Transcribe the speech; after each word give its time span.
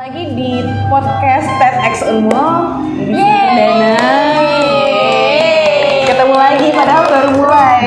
lagi 0.00 0.32
di 0.32 0.64
podcast 0.88 1.44
TEDx 1.60 2.00
Unmul 2.08 2.80
Yeay. 3.04 3.52
Dana. 3.52 4.00
Ketemu 6.08 6.34
lagi 6.40 6.68
padahal 6.72 7.04
baru 7.04 7.28
mulai. 7.36 7.80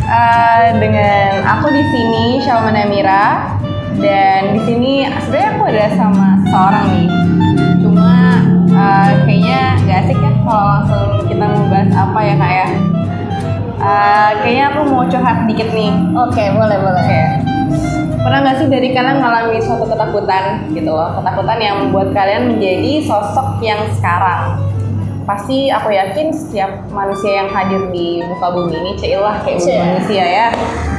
Eh, 0.00 0.64
Dengan 0.80 1.44
aku 1.44 1.68
di 1.68 1.84
sini 1.92 2.40
Shalman 2.40 2.72
Amira 2.72 3.52
Dan 4.00 4.56
di 4.56 4.60
sini 4.64 4.92
sebenarnya 5.28 5.48
aku 5.60 5.62
ada 5.68 5.86
sama 5.92 6.28
seorang 6.48 6.86
nih. 6.88 7.08
Cuma 7.84 8.16
eh, 8.72 9.10
kayaknya 9.28 9.60
gak 9.84 9.98
asik 10.08 10.16
ya 10.16 10.32
kalau 10.40 10.64
langsung 10.72 11.04
kita 11.28 11.44
mau 11.52 11.68
bahas 11.68 11.92
apa 11.92 12.20
ya 12.24 12.34
kak 12.40 12.52
ya? 12.56 12.68
Eh, 13.76 14.30
Kayaknya 14.40 14.64
aku 14.72 14.80
mau 14.88 15.04
curhat 15.04 15.44
dikit 15.44 15.68
nih. 15.76 15.92
Oke, 16.16 16.48
boleh 16.56 16.78
boleh. 16.80 17.04
Oke. 17.04 17.45
Pernah 18.26 18.42
nggak 18.42 18.58
sih 18.58 18.66
dari 18.66 18.90
kalian 18.90 19.22
mengalami 19.22 19.62
suatu 19.62 19.86
ketakutan 19.86 20.66
gitu 20.74 20.90
loh, 20.90 21.14
ketakutan 21.14 21.62
yang 21.62 21.76
membuat 21.86 22.10
kalian 22.10 22.50
menjadi 22.50 23.06
sosok 23.06 23.62
yang 23.62 23.86
sekarang? 23.94 24.58
Pasti 25.22 25.70
aku 25.70 25.94
yakin 25.94 26.34
setiap 26.34 26.90
manusia 26.90 27.46
yang 27.46 27.54
hadir 27.54 27.86
di 27.94 28.26
muka 28.26 28.50
bumi 28.50 28.82
ini, 28.82 28.90
cailah 28.98 29.38
kayak 29.46 29.62
bumi 29.62 29.78
manusia 29.78 30.24
ya, 30.26 30.46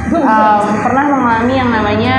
em, 0.08 0.64
pernah 0.80 1.04
mengalami 1.04 1.52
yang 1.52 1.68
namanya 1.68 2.16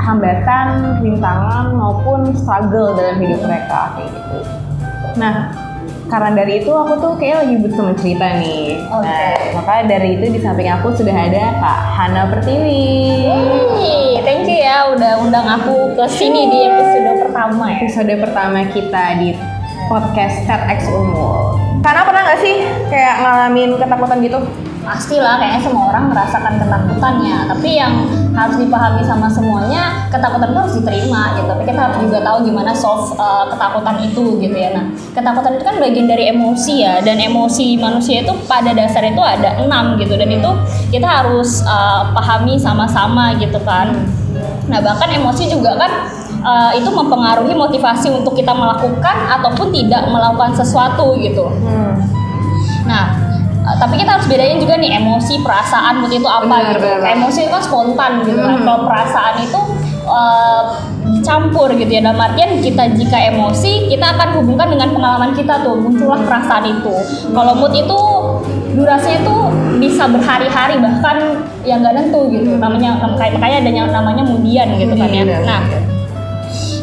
hambatan, 0.00 1.04
rintangan 1.04 1.76
maupun 1.76 2.32
struggle 2.32 2.96
dalam 2.96 3.20
hidup 3.20 3.44
mereka 3.44 3.92
kayak 3.92 4.08
gitu. 4.08 4.40
Nah, 5.20 5.52
karena 6.06 6.30
dari 6.38 6.62
itu 6.62 6.70
aku 6.70 6.94
tuh 7.02 7.12
kayak 7.18 7.46
lagi 7.46 7.54
butuh 7.58 7.82
mencerita 7.90 8.26
nih. 8.38 8.78
Oke. 8.90 9.06
Nah, 9.06 9.34
maka 9.58 9.74
dari 9.86 10.18
itu 10.18 10.26
di 10.30 10.38
samping 10.38 10.70
aku 10.70 10.94
sudah 10.94 11.14
ada 11.14 11.44
Kak 11.58 11.78
Hana 11.98 12.22
Pertiwi. 12.30 12.86
Wih, 13.74 14.22
thank 14.22 14.46
you 14.46 14.58
ya 14.62 14.90
udah 14.94 15.18
undang 15.22 15.46
aku 15.46 15.98
ke 15.98 16.06
sini 16.06 16.50
di 16.50 16.58
episode 16.70 17.26
pertama 17.26 17.64
ya. 17.70 17.76
episode 17.82 18.14
pertama 18.22 18.58
kita 18.70 19.04
di 19.18 19.28
podcast 19.90 20.36
TEDx 20.46 20.86
Unmul. 20.90 21.58
Karena 21.82 22.02
pernah 22.02 22.22
nggak 22.26 22.40
sih 22.42 22.56
kayak 22.90 23.14
ngalamin 23.22 23.70
ketakutan 23.78 24.18
gitu? 24.22 24.38
Pastilah 24.86 25.34
kayaknya 25.42 25.60
semua 25.66 25.84
orang 25.90 26.04
merasakan 26.14 26.54
ketakutannya, 26.62 27.36
tapi 27.50 27.70
yang 27.74 27.94
harus 28.36 28.60
dipahami 28.60 29.00
sama 29.00 29.26
semuanya, 29.32 30.06
ketakutan 30.12 30.52
itu 30.52 30.60
harus 30.60 30.76
diterima 30.76 31.40
gitu. 31.40 31.48
Tapi 31.48 31.62
kita 31.64 31.80
harus 31.88 31.98
juga 32.04 32.18
tahu 32.20 32.36
gimana 32.44 32.70
solve 32.76 33.16
uh, 33.16 33.48
ketakutan 33.48 33.96
itu 34.04 34.24
gitu 34.44 34.56
ya. 34.56 34.76
Nah, 34.76 34.92
ketakutan 35.16 35.56
itu 35.56 35.64
kan 35.64 35.76
bagian 35.80 36.06
dari 36.06 36.28
emosi 36.28 36.84
ya, 36.84 37.00
dan 37.00 37.16
emosi 37.16 37.80
manusia 37.80 38.20
itu 38.20 38.36
pada 38.44 38.76
dasarnya 38.76 39.16
itu 39.16 39.24
ada 39.24 39.50
enam 39.64 39.96
gitu, 39.96 40.14
dan 40.20 40.28
itu 40.28 40.50
kita 40.92 41.08
harus 41.08 41.64
uh, 41.64 42.12
pahami 42.12 42.60
sama-sama 42.60 43.32
gitu 43.40 43.56
kan. 43.64 43.96
Nah, 44.68 44.84
bahkan 44.84 45.08
emosi 45.08 45.48
juga 45.48 45.78
kan 45.80 46.12
uh, 46.44 46.72
itu 46.76 46.92
mempengaruhi 46.92 47.56
motivasi 47.56 48.12
untuk 48.12 48.36
kita 48.36 48.52
melakukan 48.52 49.16
ataupun 49.40 49.72
tidak 49.72 50.04
melakukan 50.12 50.52
sesuatu 50.52 51.16
gitu. 51.18 51.48
Hmm. 51.64 51.96
Nah, 52.84 53.25
uh, 53.66 53.76
tapi 53.76 53.98
kita 53.98 54.10
harus 54.16 54.26
bedain 54.30 54.62
juga 54.62 54.78
nih 54.78 55.02
emosi, 55.02 55.42
perasaan, 55.42 56.00
mood 56.00 56.12
itu 56.14 56.28
apa 56.28 56.46
Benar, 56.46 56.78
gitu. 56.78 56.86
benar. 56.86 56.98
Kayak 57.02 57.14
emosi 57.18 57.38
itu 57.42 57.50
kan 57.50 57.62
spontan 57.62 58.10
gitu 58.22 58.38
kan. 58.38 58.56
Mhm. 58.56 58.64
Kalau 58.64 58.80
perasaan 58.86 59.34
itu 59.42 59.60
uh, 60.06 60.62
dicampur 61.10 61.68
gitu 61.74 61.90
ya. 61.90 62.00
Dalam 62.06 62.20
artian 62.22 62.62
kita 62.62 62.94
jika 62.94 63.18
emosi, 63.34 63.90
kita 63.90 64.06
akan 64.14 64.28
hubungkan 64.42 64.70
dengan 64.70 64.88
pengalaman 64.94 65.30
kita 65.34 65.66
tuh, 65.66 65.74
muncullah 65.74 66.22
perasaan 66.22 66.64
itu. 66.70 66.94
Kalau 67.34 67.52
mood 67.58 67.74
itu 67.74 67.98
durasinya 68.78 69.20
tuh 69.26 69.40
bisa 69.82 70.04
berhari-hari 70.06 70.78
bahkan 70.78 71.42
yang 71.66 71.82
nggak 71.82 71.94
nentu 71.98 72.30
gitu. 72.30 72.56
Namanya 72.56 73.02
kayak 73.18 73.36
makanya 73.36 73.56
ada 73.66 73.70
yang 73.74 73.88
namanya 73.90 74.22
mudian 74.22 74.68
gitu 74.78 74.94
kan 74.94 75.10
ya. 75.10 75.22
Mudian. 75.26 75.42
Nah, 75.42 75.62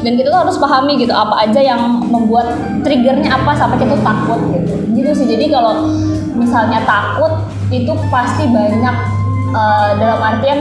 dan 0.04 0.20
kita 0.20 0.28
tuh 0.28 0.40
harus 0.44 0.60
pahami 0.60 1.00
gitu 1.00 1.16
apa 1.16 1.48
aja 1.48 1.64
yang 1.64 2.04
membuat 2.12 2.52
triggernya 2.84 3.40
apa 3.40 3.56
sampai 3.56 3.80
kita 3.80 3.96
takut 4.04 4.40
gitu 4.52 4.76
gitu 5.00 5.12
sih 5.16 5.28
jadi 5.32 5.48
kalau 5.48 5.88
misalnya 6.34 6.82
takut 6.86 7.46
itu 7.70 7.94
pasti 8.10 8.50
banyak 8.50 8.96
eh, 9.54 9.90
dalam 9.98 10.20
artian 10.22 10.60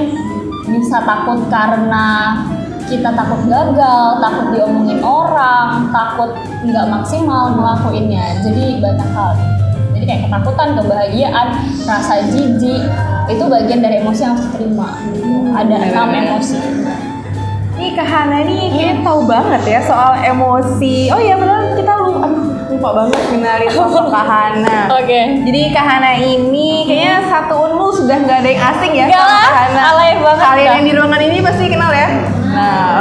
bisa 0.69 1.03
takut 1.03 1.43
karena 1.50 2.38
kita 2.87 3.09
takut 3.16 3.41
gagal 3.49 4.21
takut 4.21 4.47
diomongin 4.53 5.00
orang 5.00 5.88
takut 5.91 6.37
nggak 6.62 6.87
maksimal 6.93 7.56
ngelakuinnya. 7.56 8.37
Jadi 8.44 8.78
banyak 8.78 9.09
hal. 9.16 9.33
Jadi 9.97 10.05
kayak 10.05 10.22
ketakutan 10.28 10.69
kebahagiaan 10.77 11.47
rasa 11.87 12.15
jijik 12.28 12.83
itu 13.31 13.44
bagian 13.47 13.81
dari 13.81 14.03
emosi 14.03 14.21
yang 14.27 14.34
harus 14.37 14.47
diterima. 14.50 14.89
Ada 15.56 15.77
enam 15.89 16.09
benar-benar. 16.10 16.22
emosi. 16.37 16.59
Nih 17.72 17.91
Kak 17.99 18.06
Hana 18.06 18.39
nih 18.47 18.71
kayaknya 18.71 18.97
tahu 19.03 19.21
banget 19.27 19.62
ya 19.66 19.81
soal 19.83 20.12
emosi. 20.21 21.10
Oh 21.10 21.21
iya 21.22 21.34
benar 21.34 21.72
kita 21.75 21.93
lupa, 21.99 22.19
aduh, 22.28 22.47
lupa 22.77 22.89
banget 22.94 23.12
kenalin 23.32 23.70
sosok 23.81 24.06
Kak 24.12 24.26
Hana. 24.28 24.78
oke 24.93 25.20
Jadi 25.48 25.60
Kak 25.72 25.84
Hana 25.84 26.12
ini 26.15 26.84
kayaknya 26.84 27.16
satu 27.26 27.54
unmul 27.66 27.88
sudah 27.91 28.16
nggak 28.20 28.38
ada 28.44 28.48
yang 28.53 28.62
asing 28.70 28.93
ya 28.93 29.06
sama 29.09 29.25
lah, 29.25 29.41
Kak 29.41 29.56
Hana. 29.56 29.81
alay 29.91 30.10
banget 30.20 30.44
Kalian 30.44 30.69
yang 30.69 30.84
di 30.84 30.93
ruangan 30.93 31.22
ini 31.22 31.37
pasti 31.41 31.65
kenal 31.66 31.91
ya. 31.91 32.09
Nah, 32.53 33.00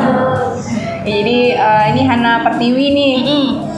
jadi 1.03 1.39
eh, 1.53 1.83
ini 1.91 2.01
Hana 2.07 2.39
Pertiwi 2.41 2.85
nih. 2.89 3.13
Mm-mm. 3.19 3.45
Eh, 3.51 3.70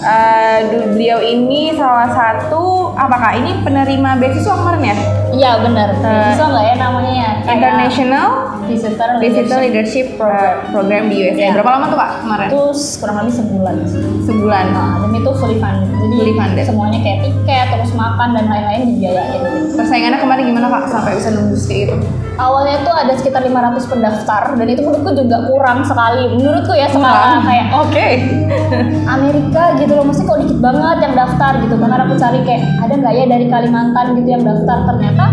du- 0.65 0.89
beliau 0.91 1.19
ini 1.19 1.73
salah 1.73 2.07
satu 2.07 2.63
apakah 2.93 3.33
ini 3.33 3.59
penerima 3.59 4.17
beasiswa 4.17 4.53
kemarin 4.53 4.83
ya? 4.83 4.95
Iya 5.33 5.51
benar. 5.59 5.87
Eh, 5.95 6.29
Bisa 6.29 6.45
nggak 6.45 6.63
ya 6.63 6.75
namanya 6.77 7.13
ya? 7.13 7.31
International 7.47 8.27
Visitor 8.63 9.09
Leadership. 9.19 9.59
Leadership 9.59 10.07
Pro- 10.15 10.59
Program 10.69 11.03
di 11.07 11.15
USA. 11.21 11.35
Iya. 11.37 11.51
Berapa 11.53 11.69
lama 11.73 11.85
tuh 11.87 11.97
Kak 11.97 12.09
kemarin? 12.21 12.47
Itu 12.47 12.61
kurang 12.99 13.15
lebih 13.19 13.33
sebulan. 13.33 13.75
Sebulan. 14.23 14.65
Nah, 14.71 14.93
dan 15.01 15.11
itu 15.13 15.31
fully 15.33 15.57
funded. 15.57 15.89
Jadi 15.93 16.15
Fully 16.15 16.33
funded. 16.33 16.63
semuanya 16.63 16.99
kayak 16.99 17.19
tiket, 17.23 17.65
terus 17.69 17.91
makan 17.93 18.27
dan 18.31 18.45
lain-lain 18.45 18.81
dibiayain. 18.87 19.41
Persaingannya 19.73 20.19
kemarin 20.19 20.43
gimana 20.45 20.67
Kak 20.69 20.83
sampai 20.87 21.11
bisa 21.15 21.29
nembus 21.29 21.63
kayak 21.65 21.79
gitu? 21.89 21.97
Awalnya 22.33 22.81
tuh 22.81 22.93
ada 22.97 23.13
sekitar 23.13 23.45
500 23.45 23.91
pendaftar 23.93 24.43
dan 24.57 24.67
itu 24.67 24.81
menurutku 24.81 25.11
juga 25.13 25.37
kurang 25.45 25.85
sekali. 25.85 26.33
Menurutku 26.33 26.73
ya 26.73 26.89
skala 26.89 27.45
kayak 27.45 27.65
Oke. 27.77 28.07
Amerika 29.15 29.77
gitu 29.77 29.93
loh, 29.93 30.05
mesti 30.09 30.25
kok 30.25 30.41
dikit 30.41 30.57
banget 30.57 30.97
yang 31.05 31.13
daftar 31.13 31.61
gitu. 31.61 31.75
Karena 31.77 31.95
aku 32.01 32.15
cari 32.17 32.39
kayak 32.41 32.61
ada 32.81 32.93
nggak 32.97 33.13
ya 33.13 33.25
dari 33.29 33.45
Kalimantan 33.49 34.05
gitu 34.17 34.29
yang 34.33 34.43
daftar 34.43 34.77
ternyata 34.89 35.25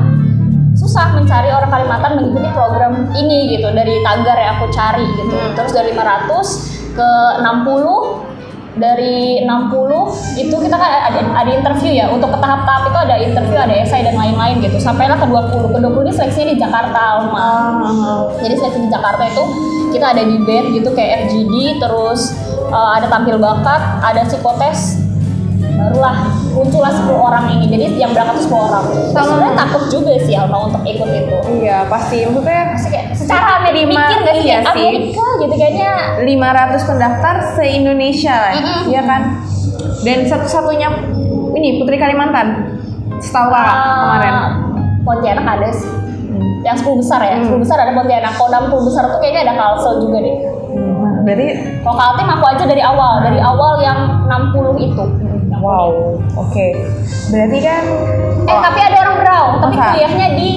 susah 0.76 1.12
mencari 1.16 1.48
orang 1.52 1.70
Kalimantan 1.72 2.12
mengikuti 2.20 2.48
program 2.52 2.92
ini 3.16 3.56
gitu 3.56 3.68
dari 3.72 4.00
tagar 4.04 4.36
yang 4.36 4.60
aku 4.60 4.68
cari 4.68 5.06
gitu. 5.16 5.34
Hmm. 5.36 5.52
Terus 5.56 5.72
dari 5.72 5.96
500 5.96 6.80
ke 6.90 7.10
60 7.40 8.09
dari 8.80 9.44
60 9.44 10.40
itu 10.40 10.56
kita 10.56 10.76
kan 10.80 10.90
ada, 11.12 11.20
ada 11.36 11.50
interview 11.52 11.92
ya. 11.92 12.08
Untuk 12.08 12.32
ke 12.32 12.38
tahap-tahap 12.40 12.88
itu 12.88 12.98
ada 12.98 13.16
interview 13.20 13.58
ada 13.60 13.74
esai 13.76 14.02
dan 14.02 14.16
lain-lain 14.16 14.64
gitu. 14.64 14.80
Sampailah 14.80 15.20
ke 15.20 15.26
20 15.28 15.70
ke 15.70 15.78
20 15.78 16.06
ini 16.08 16.12
seleksinya 16.16 16.48
di 16.50 16.58
Jakarta 16.58 17.00
Alma. 17.20 17.50
Jadi 18.40 18.54
seleksi 18.56 18.80
di 18.82 18.90
Jakarta 18.90 19.22
itu 19.28 19.44
kita 19.90 20.06
ada 20.16 20.22
debate 20.24 20.66
gitu 20.72 20.88
kayak 20.94 21.28
FGD 21.28 21.82
terus 21.82 22.34
uh, 22.70 22.96
ada 22.96 23.10
tampil 23.10 23.36
bakat 23.36 23.82
ada 24.00 24.22
psikotes 24.24 24.99
barulah 25.80 26.14
muncullah 26.50 26.92
10 26.92 27.08
orang 27.10 27.44
ini. 27.50 27.64
Jadi 27.66 27.84
yang 27.96 28.10
berangkat 28.10 28.36
tuh 28.36 28.44
10 28.46 28.60
orang. 28.62 28.84
Terus 28.86 29.08
Sama- 29.10 29.26
sebenarnya 29.26 29.54
takut 29.56 29.82
juga 29.88 30.12
sih 30.20 30.34
Alma 30.34 30.58
untuk 30.62 30.82
ikut 30.82 31.08
itu. 31.08 31.36
Iya 31.58 31.78
pasti. 31.86 32.16
Maksudnya 32.22 32.62
Pasti 32.70 32.88
kayak 32.88 33.06
secara 33.14 33.46
Amerika 33.58 33.86
Lima- 33.86 34.00
mikir 34.02 34.18
gak 34.20 34.34
sih? 34.34 34.44
iya 34.44 34.56
kayak 34.58 34.70
sih. 34.70 34.84
Amerika 34.84 35.24
gitu 35.38 35.54
kayaknya. 35.54 35.90
500 36.20 36.82
pendaftar 36.84 37.34
se 37.50 37.64
Indonesia 37.66 38.34
lah, 38.34 38.52
Mm-mm. 38.54 38.82
iya 38.86 39.02
kan? 39.02 39.22
Dan 40.00 40.18
satu-satunya 40.22 40.88
ini 41.52 41.76
Putri 41.76 41.96
Kalimantan, 41.96 42.76
setahu 43.18 43.48
kakak 43.48 43.74
uh, 43.74 43.96
kemarin. 43.98 44.34
Pontianak 45.00 45.46
ada 45.50 45.68
sih. 45.70 45.88
Yang 46.60 46.84
10 46.84 47.00
besar 47.00 47.20
ya, 47.20 47.34
Hmm. 47.34 47.48
10 47.50 47.56
besar 47.58 47.76
ada 47.78 47.92
Pontianak. 47.92 48.32
Kalau 48.34 48.48
60 48.68 48.86
besar 48.86 49.02
tuh 49.06 49.18
kayaknya 49.18 49.42
ada 49.46 49.54
Kalsel 49.56 49.94
juga 49.98 50.18
deh. 50.18 50.36
Nah, 50.70 51.20
berarti 51.20 51.46
kalau 51.80 51.96
Kaltim 51.96 52.28
aku 52.30 52.44
aja 52.46 52.64
dari 52.64 52.82
awal, 52.82 53.12
dari 53.20 53.40
awal 53.40 53.72
yang 53.78 53.98
60 54.24 54.76
itu 54.78 55.04
wow, 55.60 55.90
oke. 56.34 56.66
Berarti 57.28 57.58
kan 57.60 57.82
Eh 58.40 58.48
oh, 58.48 58.60
tapi 58.60 58.78
ada 58.80 58.96
orang 58.98 59.16
Berau, 59.18 59.46
tapi 59.60 59.74
Masa? 59.74 59.84
kuliahnya 59.92 60.28
di 60.32 60.50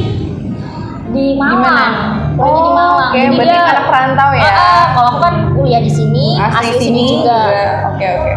di 1.09 1.25
Di 1.27 1.37
mana? 1.37 1.55
Malang. 1.59 1.93
Kuliahnya 2.33 2.57
di 2.57 2.63
Oh, 2.63 2.71
Malang. 2.71 2.97
oke, 3.05 3.19
Jadi 3.19 3.35
berarti 3.35 3.53
dia- 3.53 3.69
anak 3.69 3.85
perantau 3.85 4.29
ya? 4.33 4.41
Ah, 4.41 4.55
ah, 4.55 4.83
kalau 4.89 5.07
aku 5.07 5.19
kan 5.21 5.35
kuliah 5.53 5.81
di 5.81 5.91
sini, 5.91 6.25
asli 6.35 6.57
asli, 6.65 6.79
sini 6.81 7.01
juga. 7.11 7.39
Oke 7.87 8.05
oke. 8.09 8.31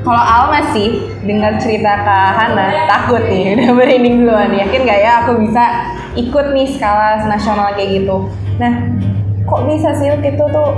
Kalau 0.00 0.22
Alma 0.22 0.60
sih 0.70 0.88
dengar 1.20 1.58
cerita 1.58 1.98
Kak 2.00 2.30
Hana 2.32 2.86
takut 2.86 3.26
nih 3.26 3.42
udah 3.58 3.70
merinding 3.74 4.22
duluan 4.22 4.54
yakin 4.54 4.80
nggak 4.80 5.00
ya 5.02 5.12
aku 5.20 5.34
bisa 5.36 5.64
ikut 6.14 6.54
nih 6.54 6.64
skala 6.64 7.26
nasional 7.26 7.74
kayak 7.74 8.00
gitu. 8.00 8.30
Nah 8.56 8.72
kok 9.42 9.66
bisa 9.66 9.90
sih 9.92 10.06
gitu 10.14 10.44
tuh 10.46 10.70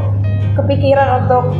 kepikiran 0.54 1.22
untuk 1.22 1.52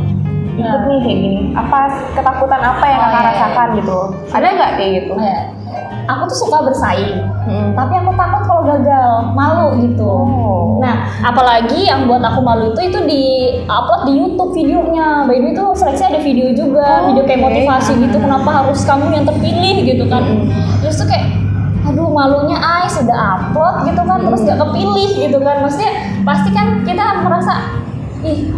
ikut 0.59 0.67
Nah. 0.75 0.85
nih 0.85 0.99
kayak 0.99 1.17
gini? 1.17 1.41
Apa 1.51 1.79
ketakutan 2.11 2.61
apa 2.61 2.85
yang 2.85 2.99
Oh, 2.99 3.03
kakak 3.05 3.15
iya, 3.15 3.23
iya. 3.23 3.31
rasakan 3.33 3.67
gitu? 3.75 3.97
Ada 4.29 4.47
nggak 4.49 4.71
kayak 4.75 4.91
gitu? 4.97 5.13
Ya. 5.15 5.37
Aku 6.09 6.25
tuh 6.25 6.37
suka 6.39 6.65
bersaing, 6.65 7.21
Hmm. 7.45 7.69
tapi 7.71 7.93
aku 7.95 8.09
takut 8.11 8.41
kalau 8.43 8.65
gagal 8.65 9.09
malu 9.31 9.77
gitu 9.79 10.09
Oh. 10.09 10.81
nah 10.81 11.05
apalagi 11.21 11.85
yang 11.85 12.05
buat 12.05 12.17
aku 12.19 12.41
malu 12.41 12.73
itu 12.73 12.81
itu 12.83 12.99
di 13.03 13.23
upload 13.63 14.05
di 14.05 14.13
YouTube 14.15 14.49
videonya 14.51 15.23
by 15.23 15.37
the 15.37 15.43
way 15.43 15.51
itu 15.51 15.65
seleksi 15.71 16.03
ada 16.03 16.17
video 16.17 16.49
juga 16.49 17.05
Oh, 17.05 17.13
video 17.13 17.23
kayak 17.23 17.39
oke. 17.39 17.47
motivasi 17.47 17.91
gitu 17.99 18.17
kenapa 18.17 18.49
harus 18.55 18.81
kamu 18.81 19.05
yang 19.11 19.21
terpilih 19.23 19.77
gitu 19.83 20.05
kan 20.05 20.23
terus 20.79 20.97
tuh 20.97 21.05
kayak 21.05 21.29
aduh 21.83 22.05
malunya 22.07 22.57
ay 22.57 22.85
sudah 22.85 23.17
upload 23.35 23.75
gitu 23.83 24.01
kan 24.03 24.17
terus 24.19 24.41
gak 24.43 24.57
kepilih 24.59 25.09
gitu 25.19 25.37
kan 25.39 25.55
maksudnya 25.59 25.91
pasti 26.23 26.49
kan 26.49 26.67
kita 26.81 27.05
merasa 27.21 27.53
ih 28.21 28.49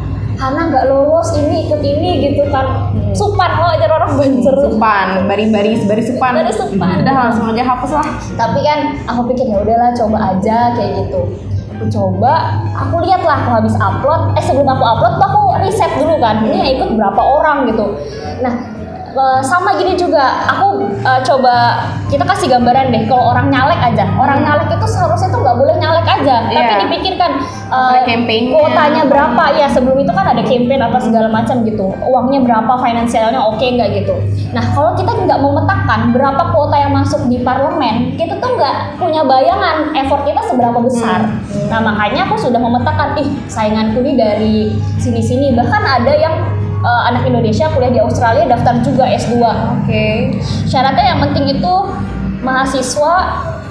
Hana 0.41 0.73
nggak 0.73 0.89
lolos 0.89 1.37
ini 1.37 1.69
ikut 1.69 1.85
ini 1.85 2.09
gitu 2.25 2.49
kan 2.49 2.89
supan 3.13 3.61
lo 3.61 3.77
ajar 3.77 3.93
orang 3.93 4.17
bancer 4.17 4.55
Supan, 4.57 5.29
bari-bari, 5.29 5.77
bari 5.85 6.01
supan. 6.01 6.33
Bari 6.33 6.49
supan. 6.49 7.05
Udah 7.05 7.13
langsung 7.13 7.53
aja 7.53 7.61
hapus 7.61 7.91
lah. 7.93 8.07
tapi 8.33 8.65
kan 8.65 8.97
aku 9.05 9.29
pikir 9.29 9.53
ya 9.53 9.61
udahlah 9.61 9.93
coba 9.93 10.17
aja 10.33 10.73
kayak 10.73 11.05
gitu 11.05 11.21
aku 11.81 11.85
coba 11.89 12.61
aku 12.77 13.01
lihat 13.01 13.25
lah 13.25 13.41
aku 13.41 13.49
habis 13.57 13.73
upload 13.81 14.37
eh 14.37 14.43
sebelum 14.45 14.69
aku 14.69 14.85
upload 14.85 15.13
tuh 15.17 15.27
aku 15.33 15.41
riset 15.65 15.89
dulu 15.97 16.21
kan 16.21 16.45
ini 16.45 16.57
yang 16.61 16.71
ikut 16.77 16.89
berapa 16.93 17.21
orang 17.21 17.65
gitu 17.73 17.97
nah 18.45 18.53
eh, 19.11 19.39
sama 19.43 19.75
gini 19.75 19.93
juga 19.93 20.47
aku 20.47 20.87
eh, 21.03 21.19
coba 21.23 21.55
kita 22.07 22.23
kasih 22.27 22.47
gambaran 22.51 22.91
deh 22.91 23.07
kalau 23.07 23.31
orang 23.31 23.47
nyalek 23.47 23.79
aja. 23.79 24.05
Orang 24.15 24.43
nyalek 24.43 24.67
itu 24.67 24.87
seharusnya 24.87 25.29
tuh 25.31 25.39
nggak 25.43 25.57
boleh 25.57 25.75
nyalek 25.79 26.07
aja 26.07 26.35
tapi 26.47 26.59
Iya. 26.71 26.79
dipikirkan 26.87 27.31
campaign-nya. 28.03 28.51
kuotanya 28.51 29.03
berapa. 29.07 29.43
Ya 29.55 29.67
sebelum 29.71 29.97
itu 29.99 30.11
kan 30.11 30.25
ada 30.35 30.43
campaign 30.43 30.81
apa 30.83 30.97
segala 30.99 31.27
macam 31.31 31.63
gitu. 31.63 31.87
Uangnya 32.03 32.39
berapa 32.43 32.73
finansialnya 32.83 33.39
oke 33.39 33.63
nggak 33.63 33.89
gitu. 34.03 34.15
Nah 34.51 34.63
kalau 34.75 34.91
kita 34.95 35.11
nggak 35.23 35.39
memetakan 35.39 36.11
berapa 36.11 36.43
kuota 36.51 36.75
yang 36.75 36.91
masuk 36.91 37.31
di 37.31 37.39
parlemen 37.41 38.15
kita 38.19 38.35
tuh 38.43 38.59
nggak 38.59 38.99
punya 38.99 39.23
bayangan 39.23 39.95
effort 39.95 40.27
kita 40.27 40.43
seberapa 40.45 40.77
besar. 40.83 41.31
Nah 41.71 41.79
makanya 41.79 42.27
aku 42.27 42.35
sudah 42.37 42.59
memetakan 42.59 43.15
ih 43.15 43.29
sainganku 43.47 44.03
nih 44.03 44.15
dari 44.19 44.55
sini-sini. 44.99 45.55
Bahkan 45.55 45.81
ada 45.81 46.11
yang 46.11 46.35
eh, 46.81 47.01
anak 47.09 47.23
Indonesia 47.29 47.69
kuliah 47.71 47.93
di 47.93 48.01
Australia 48.01 48.45
daftar 48.49 48.81
juga 48.81 49.05
S2 49.07 49.35
Oke. 49.81 50.05
syaratnya 50.65 51.15
yang 51.15 51.19
penting 51.29 51.45
itu 51.61 51.73
mahasiswa 52.41 53.15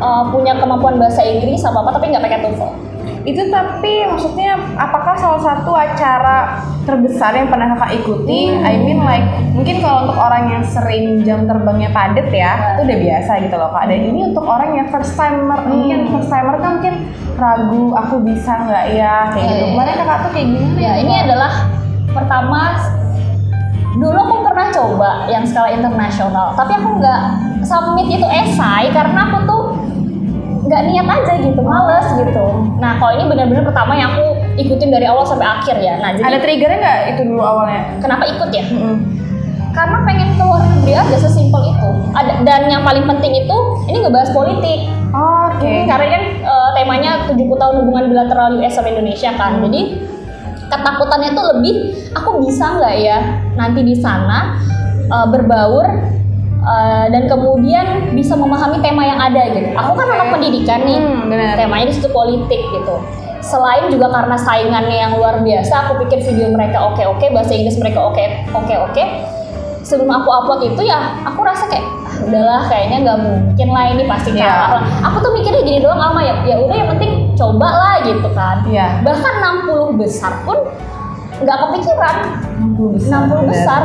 eh, 0.00 0.24
punya 0.32 0.52
kemampuan 0.60 0.96
bahasa 1.00 1.24
Inggris 1.24 1.64
apa 1.64 1.80
apa 1.80 1.90
tapi 1.96 2.12
nggak 2.12 2.24
pakai 2.24 2.40
TOEFL 2.44 2.95
Itu 3.26 3.50
tapi 3.50 4.06
maksudnya 4.06 4.54
apakah 4.78 5.18
salah 5.18 5.42
satu 5.42 5.74
acara 5.74 6.62
terbesar 6.86 7.34
yang 7.34 7.50
pernah 7.50 7.74
kakak 7.74 7.98
ikuti? 7.98 8.54
I 8.54 8.78
mean 8.78 9.02
like 9.02 9.26
mungkin 9.50 9.82
kalau 9.82 10.06
untuk 10.06 10.14
orang 10.16 10.46
yang 10.46 10.62
sering 10.62 11.26
jam 11.26 11.42
terbangnya 11.42 11.90
padet 11.90 12.30
ya, 12.30 12.78
itu 12.78 12.86
udah 12.86 12.98
biasa 13.02 13.32
gitu 13.42 13.56
loh 13.58 13.74
kak. 13.74 13.90
Dan 13.90 14.00
ini 14.06 14.20
untuk 14.30 14.46
orang 14.46 14.78
yang 14.78 14.86
first 14.88 15.18
timer, 15.18 15.58
mungkin 15.66 16.06
first 16.14 16.30
timer 16.30 16.54
kan 16.62 16.70
mungkin 16.78 16.94
ragu 17.34 17.84
aku 17.92 18.16
bisa 18.22 18.52
nggak 18.62 18.84
ya 18.94 19.14
kayak 19.34 19.42
Iya, 19.42 19.50
gitu. 19.50 19.58
iya. 19.58 19.66
Kemarin 19.74 19.94
kakak 19.98 20.18
tuh 20.22 20.30
kayak 20.30 20.46
gimana? 20.46 20.78
ya 20.78 20.92
ini 21.02 21.14
adalah 21.26 21.52
pertama 22.14 22.60
dulu 23.96 24.18
aku 24.20 24.36
pernah 24.44 24.66
coba 24.68 25.10
yang 25.26 25.40
skala 25.40 25.72
internasional 25.72 26.52
tapi 26.52 26.76
aku 26.76 27.00
nggak 27.00 27.20
submit 27.64 28.12
itu 28.12 28.28
esai 28.28 28.92
karena 28.92 29.20
aku 29.24 29.38
tuh 29.48 29.55
nggak 30.66 30.82
niat 30.90 31.06
aja 31.06 31.32
gitu 31.38 31.60
males 31.62 32.06
gitu. 32.18 32.46
Nah 32.82 32.98
kalau 32.98 33.12
ini 33.14 33.24
benar-benar 33.30 33.62
pertama 33.62 33.94
yang 33.94 34.10
aku 34.14 34.26
ikutin 34.58 34.90
dari 34.90 35.06
awal 35.06 35.22
sampai 35.22 35.46
akhir 35.46 35.78
ya. 35.78 36.02
Nah 36.02 36.10
jadi 36.18 36.26
Ada 36.26 36.38
triggernya 36.42 36.78
nggak 36.82 36.98
itu 37.14 37.22
dulu 37.30 37.42
awalnya? 37.42 37.82
kenapa 38.02 38.24
ikut 38.26 38.50
ya? 38.50 38.64
Mm-mm. 38.66 38.96
karena 39.76 40.08
pengen 40.08 40.40
keluar 40.40 40.64
negeri 40.64 40.96
aja 40.96 41.16
sesimpel 41.20 41.60
itu. 41.68 41.90
Ada 42.16 42.40
dan 42.48 42.72
yang 42.72 42.80
paling 42.80 43.04
penting 43.04 43.44
itu 43.44 43.56
ini 43.86 44.00
ngebahas 44.00 44.32
politik. 44.32 44.88
Oke. 45.12 45.84
karena 45.84 46.06
kan 46.12 46.22
eh, 46.32 46.68
temanya 46.76 47.10
70 47.28 47.36
tahun 47.44 47.74
hubungan 47.84 48.08
bilateral 48.08 48.56
US 48.56 48.72
sama 48.72 48.88
Indonesia 48.88 49.36
kan. 49.36 49.60
Jadi 49.60 50.00
ketakutannya 50.66 51.30
tuh 51.36 51.44
lebih 51.52 51.74
aku 52.10 52.40
bisa 52.42 52.72
nggak 52.72 52.94
ya 52.98 53.18
nanti 53.52 53.84
di 53.84 53.94
sana 53.94 54.56
eh, 55.06 55.26
berbaur 55.28 56.15
eh, 56.66 57.06
dan 57.08 57.22
kemudian 57.26 57.86
bisa 58.12 58.34
memahami 58.34 58.82
tema 58.82 59.02
yang 59.02 59.16
ada 59.16 59.46
gitu. 59.48 59.70
Aku 59.72 59.94
kan 59.94 60.06
anak 60.10 60.28
pendidikan 60.30 60.82
nih. 60.82 60.98
Hmm, 60.98 61.30
benar. 61.30 61.54
temanya 61.54 61.86
di 61.86 61.94
situ 61.94 62.10
politik 62.10 62.60
gitu. 62.66 62.94
Selain 63.38 63.86
juga 63.86 64.10
karena 64.10 64.34
saingannya 64.34 64.96
yang 64.96 65.12
luar 65.14 65.38
biasa 65.38 65.86
aku 65.86 66.02
pikir 66.02 66.18
video 66.20 66.50
mereka 66.50 66.82
oke 66.82 66.98
oke 66.98 67.30
bahasa 67.30 67.54
Inggris 67.54 67.78
mereka 67.78 68.02
oke 68.02 68.18
oke 68.50 68.74
oke 68.90 69.04
sebelum 69.86 70.10
aku 70.10 70.26
upload 70.26 70.74
itu 70.74 70.82
ya 70.82 71.22
aku 71.22 71.46
rasa 71.46 71.70
kayak 71.70 71.86
ah, 71.86 72.26
udahlah 72.26 72.66
kayaknya 72.66 73.06
nggak 73.06 73.18
mungkin 73.22 73.68
lah 73.70 73.84
ini 73.86 74.02
pasti 74.10 74.34
Iya. 74.34 74.50
kalah. 74.50 74.68
Lah 74.74 74.82
aku 75.06 75.16
tuh 75.22 75.30
mikirnya 75.30 75.62
gini 75.62 75.78
doang 75.78 76.02
ama 76.02 76.18
ya 76.26 76.34
ya 76.42 76.58
udah 76.58 76.74
yang 76.74 76.90
penting 76.98 77.30
coba 77.38 77.68
lah 77.70 77.94
gitu 78.02 78.28
kan. 78.34 78.66
Iya. 78.66 78.98
bahkan 79.06 79.34
60 79.62 79.94
besar 79.94 80.32
pun 80.42 80.58
nggak 81.38 81.58
kepikiran. 81.70 82.16
60 82.74 82.98
60 82.98 83.46
besar 83.46 83.80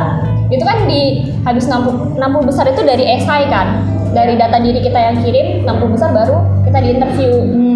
itu 0.52 0.64
kan 0.68 0.84
di 0.84 1.32
habis 1.48 1.64
60 1.64 2.20
60 2.20 2.48
besar 2.48 2.68
itu 2.68 2.84
dari 2.84 3.04
esai 3.08 3.48
kan 3.48 3.88
dari 4.12 4.36
data 4.36 4.60
diri 4.60 4.84
kita 4.84 5.00
yang 5.00 5.16
kirim 5.24 5.64
60 5.64 5.94
besar 5.96 6.12
baru 6.12 6.36
kita 6.68 6.78
di 6.84 6.88
interview 6.92 7.32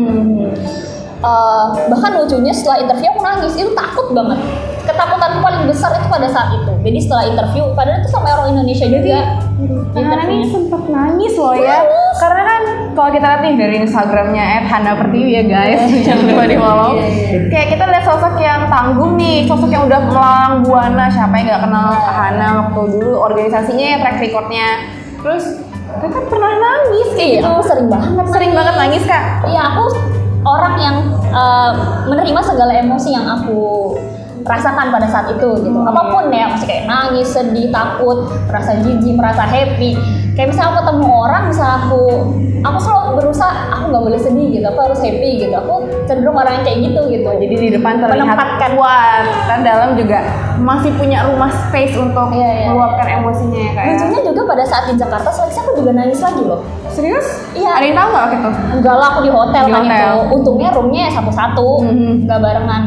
Hmm. 0.06 0.25
Eh, 1.26 1.64
bahkan 1.90 2.10
lucunya 2.22 2.54
setelah 2.54 2.78
interview 2.86 3.10
aku 3.10 3.20
nangis. 3.24 3.52
Itu 3.58 3.74
takut 3.74 4.14
banget. 4.14 4.38
Ketakutanku 4.86 5.42
paling 5.42 5.62
besar 5.66 5.90
itu 5.98 6.06
pada 6.06 6.28
saat 6.30 6.54
itu. 6.54 6.70
Jadi 6.86 6.98
setelah 7.02 7.24
interview 7.26 7.66
padahal 7.74 7.98
itu 7.98 8.08
sama 8.14 8.30
orang 8.30 8.54
Indonesia 8.54 8.86
juga. 8.86 9.18
Hana 9.26 9.98
interviewnya. 9.98 10.26
nih 10.30 10.46
sempet 10.46 10.82
nangis 10.86 11.34
loh 11.34 11.54
ya. 11.58 11.82
Nangis. 11.82 12.16
Karena 12.22 12.42
kan 12.46 12.62
kalau 12.94 13.10
kita 13.10 13.26
lihat 13.26 13.40
nih 13.42 13.54
dari 13.58 13.76
Instagramnya 13.82 14.44
Hana 14.64 14.92
Pertiwi 14.96 15.30
ya 15.36 15.44
guys 15.44 15.82
Jangan 16.06 16.24
lupa 16.32 16.44
di 16.48 16.56
follow 16.56 16.90
Iya, 16.96 17.06
iya. 17.12 17.38
Kayak 17.52 17.68
kita 17.76 17.84
lihat 17.92 18.04
sosok 18.08 18.34
yang 18.40 18.62
tanggung 18.72 19.12
nih 19.20 19.44
Sosok 19.44 19.68
yang 19.68 19.84
udah 19.84 20.00
melalang 20.06 20.54
buana. 20.64 21.04
Siapa 21.10 21.34
yang 21.36 21.46
gak 21.50 21.62
kenal 21.66 21.88
Hana 21.92 22.46
waktu 22.62 22.80
dulu 22.94 23.12
Organisasinya 23.20 23.84
ya 23.84 23.96
track 24.00 24.16
recordnya. 24.22 24.68
Terus 25.20 25.44
kakak 25.96 26.24
pernah 26.30 26.52
nangis 26.56 27.08
kayak 27.18 27.26
Iya, 27.26 27.40
gitu. 27.42 27.48
aku 27.50 27.62
sering 27.66 27.88
banget 27.90 28.24
Sering 28.30 28.52
banget 28.54 28.74
nangis 28.78 29.02
kak? 29.04 29.24
Iya, 29.44 29.62
aku 29.74 29.84
orang 30.46 30.74
yang 30.78 30.96
eh, 31.26 31.72
menerima 32.06 32.40
segala 32.46 32.72
emosi 32.78 33.08
yang 33.10 33.26
aku 33.26 33.92
rasakan 34.46 34.86
pada 34.88 35.06
saat 35.06 35.26
itu 35.28 35.48
gitu. 35.58 35.74
Hmm, 35.74 35.86
Apa 35.86 36.02
pun 36.08 36.24
ya, 36.28 36.46
masih 36.48 36.64
kayak 36.64 36.84
nangis, 36.86 37.28
sedih, 37.28 37.68
takut, 37.68 38.18
merasa 38.46 38.78
jijik, 38.78 39.14
merasa 39.14 39.42
happy. 39.42 39.98
Kayak 40.32 40.52
misalnya 40.52 40.68
aku 40.70 40.78
ketemu 40.82 41.06
orang, 41.10 41.42
misalnya 41.46 41.76
aku 41.82 42.02
aku 42.58 42.78
selalu 42.78 43.10
berusaha 43.16 43.52
aku 43.70 43.84
nggak 43.88 44.04
boleh 44.04 44.18
sedih 44.18 44.46
gitu, 44.50 44.66
aku 44.66 44.80
harus 44.82 45.00
happy 45.00 45.30
gitu. 45.38 45.54
Aku 45.56 45.74
cenderung 46.04 46.36
orang 46.36 46.60
yang 46.60 46.64
kayak 46.64 46.78
gitu 46.84 47.00
gitu. 47.08 47.28
Jadi 47.32 47.54
di 47.56 47.68
depan 47.72 47.98
terlihat 47.98 48.26
Menempatkan. 48.28 48.70
kuat 48.76 49.22
Dan 49.46 49.58
dalam 49.62 49.90
juga 49.94 50.18
masih 50.58 50.90
punya 50.92 51.24
rumah 51.24 51.48
space 51.48 51.94
untuk 51.94 52.28
Iya, 52.28 52.50
iya, 52.52 52.66
meluapkan 52.68 53.06
emosinya 53.08 53.58
ya 53.58 53.70
kak 53.72 53.82
ya. 53.82 53.88
Lucunya 53.90 54.20
juga 54.24 54.40
pada 54.44 54.64
saat 54.64 54.84
di 54.86 54.94
Jakarta 54.94 55.28
seleksi 55.30 55.58
aku 55.58 55.72
juga 55.76 55.90
nangis 55.94 56.20
lagi 56.20 56.42
loh. 56.42 56.60
Serius? 56.88 57.26
Iya. 57.52 57.70
Ada 57.72 57.84
yang 57.84 57.96
tahu 57.96 58.08
gak 58.08 58.22
waktu 58.22 58.36
itu? 58.36 58.50
Enggak 58.74 58.94
lah 58.94 59.08
aku 59.08 59.20
di 59.20 59.30
hotel 59.30 59.64
Di 59.64 59.72
kan 59.72 59.82
hotel. 59.82 59.96
itu. 59.96 60.20
Untungnya 60.34 60.68
roomnya 60.70 61.04
satu-satu, 61.10 61.68
Mhm. 61.82 62.12
nggak 62.24 62.38
barengan. 62.38 62.82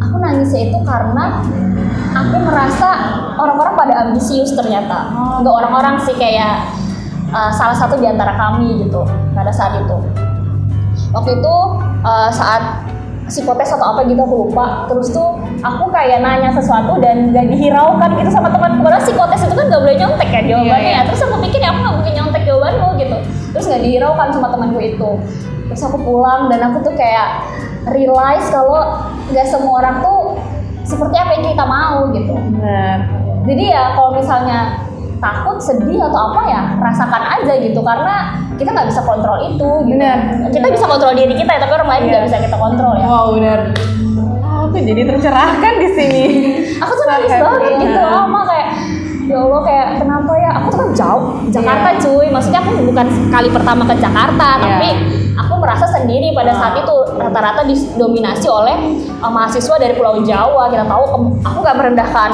Aku 0.00 0.16
nangisnya 0.16 0.72
itu 0.72 0.78
karena 0.80 1.44
aku 2.16 2.36
merasa 2.40 2.88
orang-orang 3.36 3.74
pada 3.76 3.94
ambisius 4.08 4.56
ternyata. 4.56 5.12
Nggak 5.44 5.54
orang-orang 5.54 5.94
sih 6.00 6.16
kayak 6.16 6.72
uh, 7.30 7.52
salah 7.52 7.76
satu 7.76 8.00
di 8.00 8.08
antara 8.08 8.32
kami 8.32 8.88
gitu 8.88 9.04
pada 9.36 9.52
saat 9.52 9.76
itu. 9.76 9.96
Waktu 11.12 11.42
itu 11.42 11.54
uh, 12.00 12.30
saat 12.32 12.88
psikotes 13.30 13.70
atau 13.70 13.94
apa 13.94 14.08
gitu 14.08 14.18
aku 14.24 14.48
lupa. 14.48 14.88
Terus 14.90 15.12
tuh 15.12 15.38
aku 15.62 15.92
kayak 15.94 16.24
nanya 16.24 16.50
sesuatu 16.50 16.98
dan 16.98 17.30
gak 17.30 17.46
dihiraukan 17.46 18.10
gitu 18.18 18.30
sama 18.32 18.50
temanku. 18.50 18.82
Karena 18.82 18.98
psikotes 18.98 19.44
itu 19.46 19.54
kan 19.54 19.68
gak 19.68 19.82
boleh 19.84 19.96
nyontek 20.00 20.28
kan 20.32 20.44
jawabannya. 20.48 20.80
Iya, 20.80 20.90
iya. 20.96 21.00
Terus 21.06 21.20
aku 21.28 21.36
pikir 21.44 21.60
ya 21.62 21.70
aku 21.70 21.78
gak 21.84 21.94
mungkin 22.00 22.12
nyontek 22.18 22.42
jawabanmu 22.48 22.88
gitu. 22.98 23.16
Terus 23.54 23.64
gak 23.68 23.82
dihiraukan 23.84 24.28
sama 24.34 24.48
temanku 24.48 24.80
itu. 24.82 25.10
Terus 25.70 25.82
aku 25.86 25.98
pulang 26.02 26.50
dan 26.50 26.60
aku 26.66 26.82
tuh 26.82 26.94
kayak 26.98 27.46
realize 27.88 28.46
kalau 28.52 29.08
gak 29.30 29.46
semua 29.48 29.80
orang 29.80 29.96
tuh 30.04 30.36
seperti 30.84 31.16
apa 31.16 31.30
yang 31.38 31.44
kita 31.48 31.64
mau 31.64 32.10
gitu. 32.10 32.34
Benar. 32.34 32.96
Jadi 33.46 33.64
ya 33.72 33.96
kalau 33.96 34.10
misalnya 34.12 34.84
takut, 35.20 35.60
sedih 35.60 36.00
atau 36.00 36.32
apa 36.32 36.40
ya 36.48 36.62
rasakan 36.80 37.22
aja 37.40 37.52
gitu 37.60 37.80
karena 37.84 38.40
kita 38.56 38.72
nggak 38.72 38.88
bisa 38.88 39.00
kontrol 39.04 39.36
itu. 39.44 39.68
Gitu. 39.84 39.92
Benar. 39.96 40.18
Kita 40.48 40.66
bisa 40.68 40.84
kontrol 40.88 41.12
diri 41.12 41.36
kita 41.36 41.50
ya, 41.56 41.60
tapi 41.60 41.72
orang 41.76 41.88
lain 41.88 42.02
Iya. 42.04 42.10
nggak 42.10 42.24
bisa 42.28 42.36
kita 42.40 42.56
kontrol 42.56 42.94
ya. 42.96 43.04
Wow 43.06 43.26
benar. 43.36 43.60
Aku 44.60 44.76
jadi 44.76 45.02
tercerahkan 45.02 45.72
di 45.76 45.88
sini. 45.92 46.24
Aku 46.78 46.92
tuh 46.94 47.06
nangis 47.08 47.32
banget 47.32 47.72
gitu, 47.80 48.00
lama 48.00 48.40
kayak 48.46 48.68
ya 49.26 49.36
Allah 49.38 49.62
kayak 49.62 49.86
kenapa 49.98 50.32
ya? 50.36 50.50
Aku 50.58 50.66
tuh 50.70 50.78
kan 50.78 50.90
jauh 50.94 51.24
Jakarta 51.50 51.88
Iya. 51.92 52.00
cuy. 52.02 52.26
Maksudnya 52.30 52.60
aku 52.62 52.70
bukan 52.82 53.06
kali 53.30 53.48
pertama 53.50 53.82
ke 53.84 53.94
Jakarta, 53.98 54.48
Iya. 54.56 54.62
tapi 54.62 54.88
aku 55.36 55.54
merasa 55.58 55.86
sendiri 55.86 56.32
pada 56.32 56.52
saat 56.54 56.74
itu 56.76 56.96
rata-rata 57.20 57.62
didominasi 57.68 58.48
oleh 58.48 58.76
uh, 59.20 59.28
mahasiswa 59.28 59.76
dari 59.76 59.92
Pulau 59.92 60.24
Jawa. 60.24 60.72
Kita 60.72 60.88
tahu 60.88 61.04
aku 61.44 61.58
nggak 61.60 61.76
merendahkan 61.76 62.30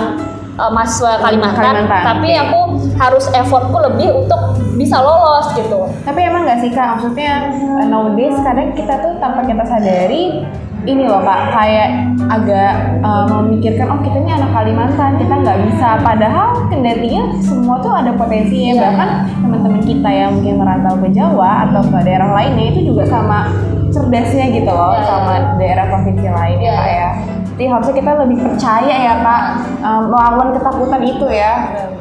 uh, 0.57 0.71
mahasiswa 0.73 1.21
Kalimantan, 1.21 1.63
Kalimantan, 1.63 2.03
tapi 2.05 2.31
aku 2.37 2.61
harus 2.97 3.27
effortku 3.33 3.77
lebih 3.93 4.25
untuk 4.25 4.57
bisa 4.77 5.01
lolos 5.01 5.53
gitu 5.57 5.89
Tapi 6.05 6.21
emang 6.21 6.45
nggak 6.45 6.61
sih 6.61 6.71
kak, 6.73 6.97
maksudnya 6.97 7.53
uh, 7.81 7.87
nowadays 7.89 8.37
kadang 8.45 8.73
kita 8.77 9.01
tuh 9.01 9.17
tanpa 9.21 9.45
kita 9.45 9.65
sadari 9.65 10.45
ini 10.87 11.03
loh 11.03 11.19
kak, 11.19 11.51
kayak 11.51 12.15
agak 12.31 13.03
uh, 13.03 13.27
memikirkan 13.27 13.91
oh 13.91 13.99
kita 14.07 14.23
ini 14.23 14.39
anak 14.39 14.55
Kalimantan, 14.55 15.19
kita 15.19 15.35
nggak 15.43 15.59
bisa. 15.67 15.99
Padahal 15.99 16.63
kendatinya 16.71 17.35
semua 17.43 17.83
tuh 17.83 17.91
ada 17.91 18.15
potensinya. 18.15 18.71
Iya. 18.71 18.83
Bahkan 18.87 19.09
teman-teman 19.43 19.83
kita 19.83 20.11
yang 20.15 20.31
mungkin 20.39 20.55
merantau 20.63 20.95
ke 21.03 21.09
Jawa 21.11 21.67
atau 21.67 21.83
ke 21.91 21.99
daerah 22.07 22.31
lainnya 22.39 22.71
itu 22.71 22.95
juga 22.95 23.03
sama 23.11 23.51
cerdasnya 23.97 24.47
gitu 24.53 24.69
loh, 24.69 24.93
Iya. 24.93 25.09
sama 25.09 25.35
daerah 25.57 25.85
provinsi 25.89 26.29
lain 26.29 26.59
ya 26.61 26.69
Iya. 26.69 26.77
kak 26.77 26.89
ya. 26.93 27.11
Jadi 27.57 27.65
harusnya 27.73 27.95
kita 27.97 28.11
lebih 28.21 28.39
percaya 28.45 28.95
ya 29.01 29.15
kak, 29.25 29.43
um, 29.81 30.03
melawan 30.13 30.49
ketakutan 30.53 31.03
itu 31.03 31.27
ya. 31.33 31.53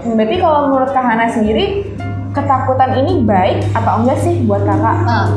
Berarti 0.05 0.35
kalau 0.37 0.59
menurut 0.69 0.91
Kak 0.91 1.01
Hana 1.01 1.25
sendiri, 1.25 1.94
ketakutan 2.35 2.91
ini 2.99 3.23
baik 3.23 3.71
atau 3.71 4.03
enggak 4.03 4.19
sih 4.19 4.43
buat 4.43 4.67
kakak? 4.67 4.97
Nah, 5.07 5.31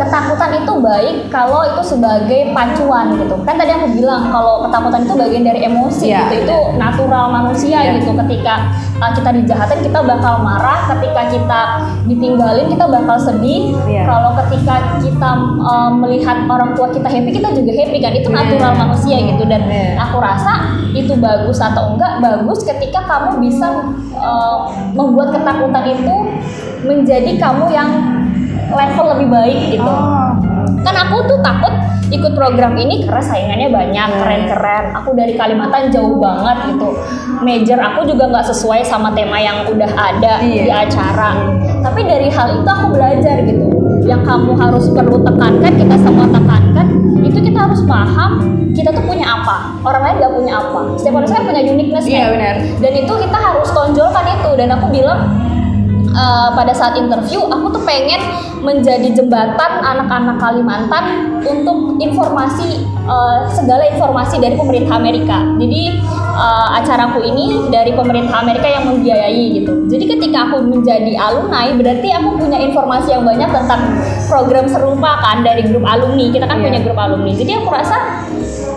ketakutan 0.00 0.50
itu 0.64 0.72
baik 0.80 1.16
kalau 1.28 1.60
itu 1.68 1.82
sebagai 1.84 2.56
pacuan 2.56 3.20
gitu. 3.20 3.36
Kan 3.44 3.60
tadi 3.60 3.76
aku 3.76 3.92
bilang 3.92 4.32
kalau 4.32 4.64
ketakutan 4.64 5.04
itu 5.04 5.14
bagian 5.20 5.44
dari 5.44 5.60
emosi 5.68 6.08
Iya, 6.08 6.32
gitu. 6.32 6.48
Itu 6.48 6.58
natural 6.80 7.24
manusia 7.28 7.78
Iya. 7.84 8.00
gitu. 8.00 8.16
Ketika 8.16 8.72
uh, 9.04 9.12
kita 9.12 9.30
dijahatin 9.36 9.80
kita 9.84 10.00
bakal 10.00 10.40
marah, 10.40 10.88
ketika 10.96 11.22
kita 11.28 11.60
ditinggalin 12.08 12.66
kita 12.72 12.84
bakal 12.88 13.16
sedih. 13.20 13.76
Iya. 13.84 14.08
Kalau 14.08 14.32
ketika 14.40 14.74
kita 15.04 15.30
uh, 15.60 15.90
melihat 15.92 16.48
orang 16.48 16.72
tua 16.72 16.88
kita 16.88 17.08
happy 17.12 17.30
kita 17.36 17.52
juga 17.52 17.72
happy 17.76 17.98
kan. 18.00 18.12
Itu 18.16 18.28
Iya. 18.32 18.36
natural 18.40 18.72
manusia 18.80 19.16
gitu 19.20 19.44
dan 19.44 19.62
Iya. 19.68 20.00
aku 20.00 20.16
rasa 20.24 20.52
itu 20.96 21.12
bagus 21.20 21.60
atau 21.60 21.94
enggak 21.94 22.18
bagus 22.18 22.64
ketika 22.64 23.04
kamu 23.04 23.38
bisa 23.44 23.68
uh, 24.20 24.70
membuat 24.92 25.34
ketakutan 25.34 25.84
itu 25.96 26.16
menjadi 26.84 27.32
kamu 27.40 27.64
yang 27.72 27.90
level 28.70 29.06
lebih 29.16 29.28
baik 29.28 29.60
gitu. 29.74 29.90
Oh, 29.90 30.29
Kan 30.80 30.94
aku 30.96 31.16
tuh 31.26 31.38
takut 31.40 31.72
ikut 32.10 32.32
program 32.34 32.74
ini 32.74 33.04
karena 33.04 33.22
saingannya 33.22 33.68
banyak, 33.68 34.08
Hmm. 34.08 34.18
keren-keren. 34.18 34.84
Aku 34.96 35.14
dari 35.14 35.34
Kalimantan 35.34 35.88
jauh 35.88 36.18
banget 36.18 36.74
gitu. 36.74 36.88
Major 37.40 37.78
aku 37.78 38.00
juga 38.04 38.26
nggak 38.26 38.46
sesuai 38.48 38.82
sama 38.82 39.12
tema 39.12 39.38
yang 39.38 39.64
udah 39.64 39.90
ada 39.90 40.42
Iya. 40.42 40.62
di 40.64 40.70
acara. 40.72 41.30
Tapi 41.80 42.00
dari 42.02 42.28
hal 42.28 42.60
itu 42.60 42.68
aku 42.68 42.86
belajar 42.90 43.36
gitu. 43.44 43.66
Yang 44.02 44.22
kamu 44.26 44.52
harus 44.56 44.84
perlu 44.90 45.22
tekankan, 45.22 45.72
kita 45.72 45.96
semua 45.96 46.26
tekankan, 46.26 46.86
itu 47.20 47.38
kita 47.38 47.58
harus 47.60 47.80
paham 47.84 48.32
kita 48.70 48.90
tuh 48.90 49.02
punya 49.02 49.26
apa. 49.28 49.76
Orang 49.82 50.02
lain 50.02 50.16
nggak 50.18 50.32
punya 50.32 50.52
apa. 50.56 50.80
Setiap 50.96 51.14
manusia 51.14 51.36
kan 51.36 51.44
punya 51.44 51.62
uniqueness 51.62 52.06
Iya, 52.06 52.22
kan. 52.22 52.30
benar. 52.32 52.54
Dan 52.80 52.92
itu 52.96 53.12
kita 53.12 53.38
harus 53.38 53.68
tonjolkan 53.70 54.24
itu. 54.30 54.50
Dan 54.56 54.68
aku 54.72 54.86
bilang 54.88 55.20
eh, 56.10 56.48
pada 56.54 56.72
saat 56.74 56.98
interview 56.98 57.42
aku 57.46 57.70
tuh 57.74 57.82
pengen 57.86 58.20
menjadi 58.60 59.08
jembatan 59.16 59.80
anak-anak 59.80 60.36
Kalimantan 60.36 61.04
untuk 61.42 61.96
informasi 61.96 62.84
eh, 62.86 63.38
segala 63.50 63.88
informasi 63.88 64.36
dari 64.42 64.54
pemerintah 64.58 64.98
Amerika. 65.00 65.38
Jadi 65.56 65.82
eh, 66.34 66.68
acaraku 66.78 67.24
ini 67.24 67.70
dari 67.72 67.94
pemerintah 67.96 68.42
Amerika 68.42 68.68
yang 68.68 68.84
membiayai 68.90 69.60
gitu. 69.60 69.88
Jadi 69.88 70.04
ketika 70.16 70.50
aku 70.50 70.62
menjadi 70.66 71.16
alumni 71.16 71.72
berarti 71.74 72.08
aku 72.12 72.36
punya 72.36 72.58
informasi 72.60 73.14
yang 73.14 73.24
banyak 73.24 73.48
tentang 73.50 73.80
program 74.28 74.66
serupa 74.68 75.18
kan 75.22 75.42
dari 75.42 75.64
grup 75.66 75.84
alumni. 75.86 76.26
Kita 76.30 76.46
kan 76.46 76.60
Iya. 76.60 76.66
punya 76.68 76.80
grup 76.84 76.98
alumni. 77.00 77.32
Jadi 77.32 77.52
aku 77.56 77.68
rasa 77.72 77.96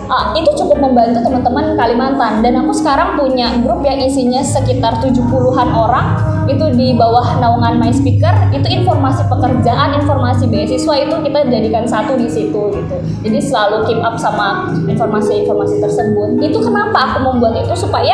Ah, 0.04 0.36
itu 0.36 0.50
cukup 0.52 0.84
membantu 0.84 1.24
teman-teman 1.24 1.72
Kalimantan 1.80 2.44
dan 2.44 2.60
aku 2.60 2.76
sekarang 2.76 3.16
punya 3.16 3.56
grup 3.64 3.80
yang 3.80 3.96
isinya 3.96 4.44
sekitar 4.44 5.00
70-an 5.00 5.68
orang 5.72 6.06
itu 6.44 6.64
di 6.76 6.92
bawah 6.92 7.40
naungan 7.40 7.80
My 7.80 7.88
Speaker 7.88 8.52
itu 8.52 8.68
informasi 8.68 9.24
pekerjaan, 9.32 9.96
informasi 9.96 10.44
beasiswa 10.52 10.94
itu 11.00 11.14
kita 11.24 11.48
jadikan 11.48 11.88
satu 11.88 12.20
di 12.20 12.28
situ 12.28 12.62
gitu. 12.76 12.96
Jadi 13.24 13.38
selalu 13.40 13.88
keep 13.88 14.00
up 14.04 14.20
sama 14.20 14.68
informasi-informasi 14.84 15.80
tersebut. 15.80 16.36
Itu 16.44 16.60
kenapa 16.60 17.16
aku 17.16 17.18
membuat 17.32 17.64
itu 17.64 17.72
supaya 17.72 18.12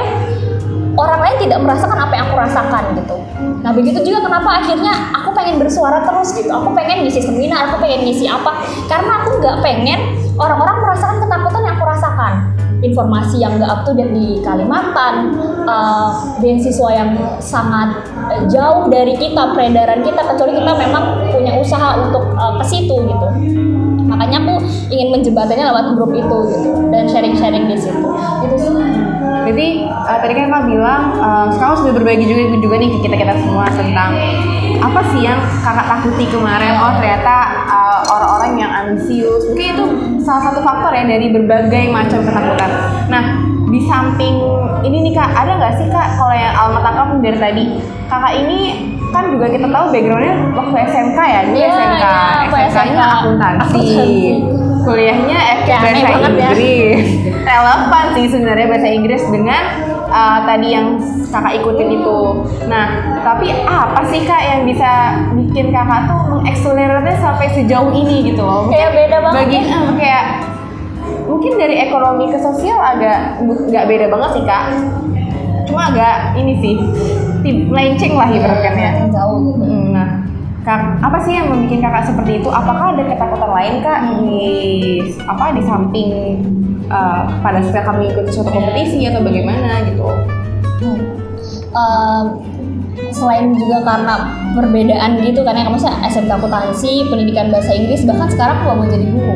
orang 0.95 1.21
lain 1.27 1.37
tidak 1.43 1.59
merasakan 1.63 1.99
apa 1.99 2.13
yang 2.15 2.25
aku 2.31 2.37
rasakan 2.39 2.83
gitu. 3.03 3.17
Nah 3.61 3.71
begitu 3.75 3.99
juga 4.07 4.25
kenapa 4.25 4.63
akhirnya 4.63 4.93
aku 5.17 5.35
pengen 5.35 5.59
bersuara 5.59 6.07
terus 6.07 6.31
gitu. 6.39 6.51
Aku 6.55 6.71
pengen 6.71 7.03
ngisi 7.03 7.19
seminar, 7.25 7.67
aku 7.67 7.83
pengen 7.83 8.07
ngisi 8.07 8.31
apa. 8.31 8.63
Karena 8.87 9.27
aku 9.27 9.43
nggak 9.43 9.57
pengen 9.59 10.01
orang-orang 10.41 10.77
merasakan 10.81 11.17
Informasi 12.81 13.45
yang 13.45 13.61
nggak 13.61 13.69
up 13.69 13.81
to 13.85 13.93
date 13.93 14.13
di 14.13 14.41
Kalimantan, 14.41 15.37
eh, 15.69 16.09
beasiswa 16.41 16.89
yang 16.97 17.11
sangat 17.37 18.09
eh, 18.33 18.43
jauh 18.49 18.89
dari 18.89 19.15
kita, 19.21 19.53
peredaran 19.53 20.01
kita, 20.01 20.21
kecuali 20.25 20.57
kita 20.57 20.73
memang 20.73 21.05
punya 21.29 21.61
usaha 21.61 22.01
untuk 22.01 22.25
eh, 22.35 22.53
ke 22.57 22.65
situ 22.65 22.97
gitu. 23.05 23.27
Makanya 24.11 24.43
aku 24.43 24.55
ingin 24.91 25.09
menjembatannya 25.15 25.65
lewat 25.71 25.85
grup 25.95 26.13
itu 26.13 26.37
gitu 26.57 26.71
dan 26.91 27.05
sharing-sharing 27.07 27.71
di 27.71 27.77
situ. 27.79 28.09
Itu 28.45 28.57
sih. 28.59 28.75
Jadi 29.51 29.89
uh, 29.89 30.19
tadi 30.21 30.33
kan 30.37 30.47
kakak 30.47 30.65
bilang 30.69 31.03
uh, 31.19 31.47
sekarang 31.51 31.77
sudah 31.83 31.93
berbagi 31.97 32.29
juga 32.29 32.55
juga 32.55 32.77
nih 32.77 32.91
ke 32.93 32.99
kita 33.03 33.17
kita 33.19 33.35
semua 33.41 33.67
tentang 33.73 34.13
apa 34.79 35.01
sih 35.11 35.27
yang 35.27 35.41
kakak 35.65 35.87
takuti 35.91 36.25
kemarin. 36.29 36.79
Oh 36.79 36.93
ternyata 37.01 37.60
orang-orang 38.41 38.57
yang 38.57 38.73
ambisius 38.73 39.43
mungkin 39.47 39.67
itu 39.71 39.85
salah 40.19 40.43
satu 40.49 40.61
faktor 40.65 40.93
ya 40.93 41.05
dari 41.05 41.29
berbagai 41.29 41.85
macam 41.93 42.25
ketakutan. 42.25 42.71
Nah 43.07 43.25
di 43.69 43.81
samping 43.85 44.35
ini 44.83 44.97
nih 45.05 45.13
kak 45.13 45.31
ada 45.31 45.53
nggak 45.55 45.75
sih 45.77 45.87
kak 45.87 46.17
kalau 46.17 46.33
yang 46.33 46.57
alma 46.57 46.81
tangkap 46.81 47.09
dari 47.21 47.39
tadi 47.39 47.65
kakak 48.09 48.33
ini 48.35 48.61
kan 49.11 49.29
juga 49.29 49.47
kita 49.47 49.67
tahu 49.67 49.85
backgroundnya 49.91 50.35
waktu 50.55 50.77
SMK 50.89 51.19
ya 51.21 51.41
dulu 51.45 51.57
Iya, 51.57 51.69
SMK 51.69 51.99
iya, 51.99 52.15
aku 52.41 52.55
SMK-nya 52.57 52.73
SMK. 52.97 53.03
akuntansi 53.13 53.87
kuliahnya 54.81 55.39
FK 55.61 55.69
Ya, 55.69 55.77
aneh 55.77 55.93
bahasa 55.93 56.09
banget 56.09 56.33
ya. 56.33 56.49
Inggris 56.49 57.07
relevan 57.45 58.05
sih 58.11 58.27
sebenarnya 58.27 58.67
bahasa 58.67 58.89
Inggris 58.89 59.23
dengan 59.29 59.63
uh, 60.11 60.39
tadi 60.45 60.69
yang 60.75 60.99
kakak 61.31 61.63
ikutin 61.63 61.89
itu. 61.97 62.19
Nah, 62.67 62.87
tapi 63.23 63.55
apa 63.65 64.03
sih 64.11 64.27
kak 64.27 64.43
yang 64.43 64.61
bisa 64.67 64.91
bikin 65.33 65.71
kakak 65.71 66.11
tuh 66.11 66.21
mengakselerasinya 66.37 67.15
sampai 67.23 67.47
sejauh 67.55 67.91
ini 67.95 68.35
gitu 68.35 68.43
loh? 68.43 68.67
Kayak 68.69 68.91
beda 68.93 69.17
banget 69.23 69.39
Bagi 69.47 69.59
ya. 69.63 69.79
eh, 69.79 69.85
kayak 69.97 70.25
mungkin 71.31 71.53
dari 71.57 71.77
ekonomi 71.81 72.25
ke 72.29 72.39
sosial 72.39 72.79
agak 72.79 73.39
nggak 73.43 73.87
beda 73.87 74.07
banget 74.11 74.31
sih 74.37 74.45
kak. 74.45 74.65
Cuma 75.71 75.87
agak 75.95 76.35
ini 76.35 76.59
sih, 76.59 76.75
melenceng 77.71 78.19
lah 78.19 78.27
ibaratnya. 78.27 79.07
jauh 79.09 79.39
gitu. 79.55 79.63
Mm, 79.63 79.87
Nah, 79.95 80.09
Kak, 80.61 81.01
apa 81.01 81.17
sih 81.25 81.33
yang 81.33 81.49
membuat 81.49 81.81
kakak 81.81 82.05
seperti 82.05 82.37
itu? 82.37 82.53
Apakah 82.53 82.93
ada 82.93 83.01
ketakutan 83.09 83.49
lain 83.49 83.75
kak 83.81 84.01
di 84.21 84.45
apa 85.25 85.57
di 85.57 85.63
samping 85.65 86.09
uh, 86.91 87.23
pada 87.41 87.63
saat 87.65 87.87
kami 87.87 88.11
ikut 88.13 88.29
suatu 88.29 88.51
kompetisi 88.53 89.07
atau 89.09 89.23
bagaimana 89.25 89.87
gitu? 89.89 90.05
Ehm, 91.71 92.25
selain 93.15 93.55
juga 93.55 93.79
karena 93.87 94.15
perbedaan 94.59 95.23
gitu 95.23 95.47
kan 95.47 95.55
ya 95.55 95.63
kamu 95.67 95.79
saya 95.79 96.03
SMK 96.11 96.31
akuntansi 96.35 97.07
pendidikan 97.07 97.55
bahasa 97.55 97.71
Inggris 97.75 98.03
bahkan 98.03 98.27
sekarang 98.27 98.57
aku 98.63 98.75
mau 98.75 98.87
jadi 98.91 99.07
guru 99.07 99.35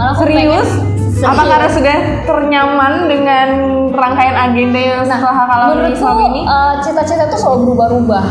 malah 0.00 0.16
Serius? 0.16 0.64
pengen- 0.70 0.88
Apa 1.20 1.44
karena 1.44 1.68
sudah 1.68 1.96
ternyaman 2.24 2.92
dengan 3.04 3.48
rangkaian 3.92 4.32
agenda 4.42 4.80
yang 4.80 5.00
setelah 5.04 5.20
kakak 5.36 5.58
lalui 5.58 5.72
menurutku 5.76 6.00
selama 6.00 6.22
ini? 6.24 6.40
eh, 6.42 6.74
cita-cita 6.80 7.22
itu 7.22 7.36
selalu 7.36 7.58
berubah-ubah 7.66 8.24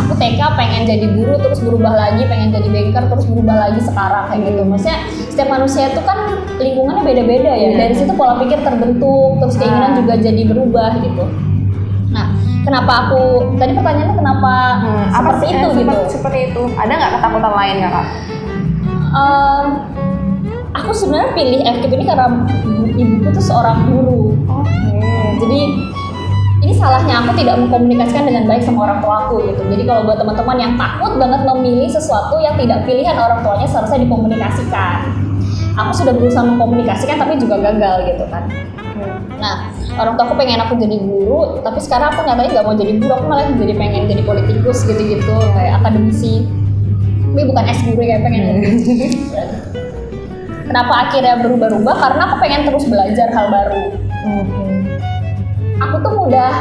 aku 0.00 0.12
TK 0.16 0.40
pengen 0.56 0.82
jadi 0.82 1.06
guru 1.12 1.34
terus 1.36 1.60
berubah 1.60 1.92
lagi 1.92 2.24
pengen 2.24 2.48
jadi 2.50 2.64
banker 2.66 3.04
terus 3.06 3.26
berubah 3.26 3.56
lagi 3.60 3.80
sekarang 3.82 4.24
kayak 4.26 4.42
gitu 4.48 4.62
maksudnya 4.64 4.98
setiap 5.28 5.48
manusia 5.50 5.84
itu 5.86 6.00
kan 6.00 6.18
lingkungannya 6.56 7.02
beda-beda 7.04 7.52
ya 7.52 7.60
Iya. 7.66 7.76
dari 7.78 7.94
situ 7.94 8.12
pola 8.14 8.34
pikir 8.38 8.58
terbentuk 8.58 9.30
terus 9.38 9.54
keinginan 9.54 9.92
Ah. 9.92 9.96
juga 9.98 10.14
jadi 10.16 10.42
berubah 10.46 10.90
gitu 10.98 11.24
nah 12.08 12.26
kenapa 12.62 12.92
aku 13.02 13.20
tadi 13.56 13.72
pertanyaannya 13.74 14.16
kenapa 14.16 14.54
Hmm, 14.78 15.04
apa 15.10 15.20
seperti 15.28 15.36
sih 15.38 15.48
itu 15.50 15.66
eh, 15.66 15.74
gitu 15.76 15.96
seperti, 16.10 16.38
itu? 16.46 16.62
Ada 16.72 16.92
nggak 16.94 17.12
ketakutan 17.14 17.52
lain 17.52 17.76
kakak? 17.78 18.06
Ehm, 19.12 19.66
aku 20.82 20.90
sebenarnya 20.90 21.30
pilih 21.38 21.60
FKIP 21.62 21.92
ini 21.94 22.04
karena 22.10 22.26
ibuku 22.98 23.28
tuh 23.30 23.44
seorang 23.44 23.86
guru 23.86 24.34
Oke. 24.50 24.98
jadi 25.38 25.60
ini 26.62 26.72
salahnya 26.78 27.26
aku 27.26 27.34
tidak 27.38 27.58
mengkomunikasikan 27.58 28.22
dengan 28.22 28.46
baik 28.46 28.62
sama 28.62 28.86
orang 28.86 29.02
tuaku 29.02 29.42
gitu. 29.50 29.66
Jadi 29.66 29.82
kalau 29.82 30.06
buat 30.06 30.14
teman-teman 30.14 30.56
yang 30.62 30.72
takut 30.78 31.18
banget 31.18 31.42
memilih 31.42 31.90
sesuatu 31.90 32.38
yang 32.38 32.54
tidak 32.54 32.86
pilihan 32.86 33.18
orang 33.18 33.42
tuanya 33.42 33.66
seharusnya 33.66 34.06
dikomunikasikan. 34.06 35.10
Aku 35.74 35.90
sudah 35.90 36.14
berusaha 36.14 36.46
mengkomunikasikan 36.46 37.18
tapi 37.18 37.42
juga 37.42 37.58
gagal 37.66 38.14
gitu 38.14 38.24
kan. 38.30 38.46
Nah, 39.42 39.74
orang 39.98 40.14
tua 40.14 40.24
aku 40.30 40.38
pengen 40.38 40.62
aku 40.62 40.78
jadi 40.78 41.02
guru, 41.02 41.58
tapi 41.66 41.82
sekarang 41.82 42.14
aku 42.14 42.30
nyatanya 42.30 42.50
nggak 42.54 42.66
mau 42.70 42.76
jadi 42.78 42.92
guru, 42.94 43.10
aku 43.10 43.26
malah 43.26 43.44
jadi 43.58 43.74
pengen 43.74 44.02
jadi 44.06 44.22
politikus 44.22 44.86
gitu-gitu, 44.86 45.34
kayak 45.58 45.82
akademisi. 45.82 46.46
Tapi 47.26 47.42
bukan 47.42 47.64
S 47.66 47.82
guru 47.90 47.98
kayak 48.06 48.22
pengen. 48.22 48.54
Kenapa 50.72 51.04
akhirnya 51.04 51.36
berubah-ubah? 51.38 51.94
Karena 51.94 52.22
aku 52.24 52.36
pengen 52.40 52.64
terus 52.64 52.88
belajar 52.88 53.28
hal 53.28 53.46
baru 53.46 53.92
Oke. 54.24 54.64
aku 55.76 55.96
tuh 55.98 56.12
mudah 56.16 56.52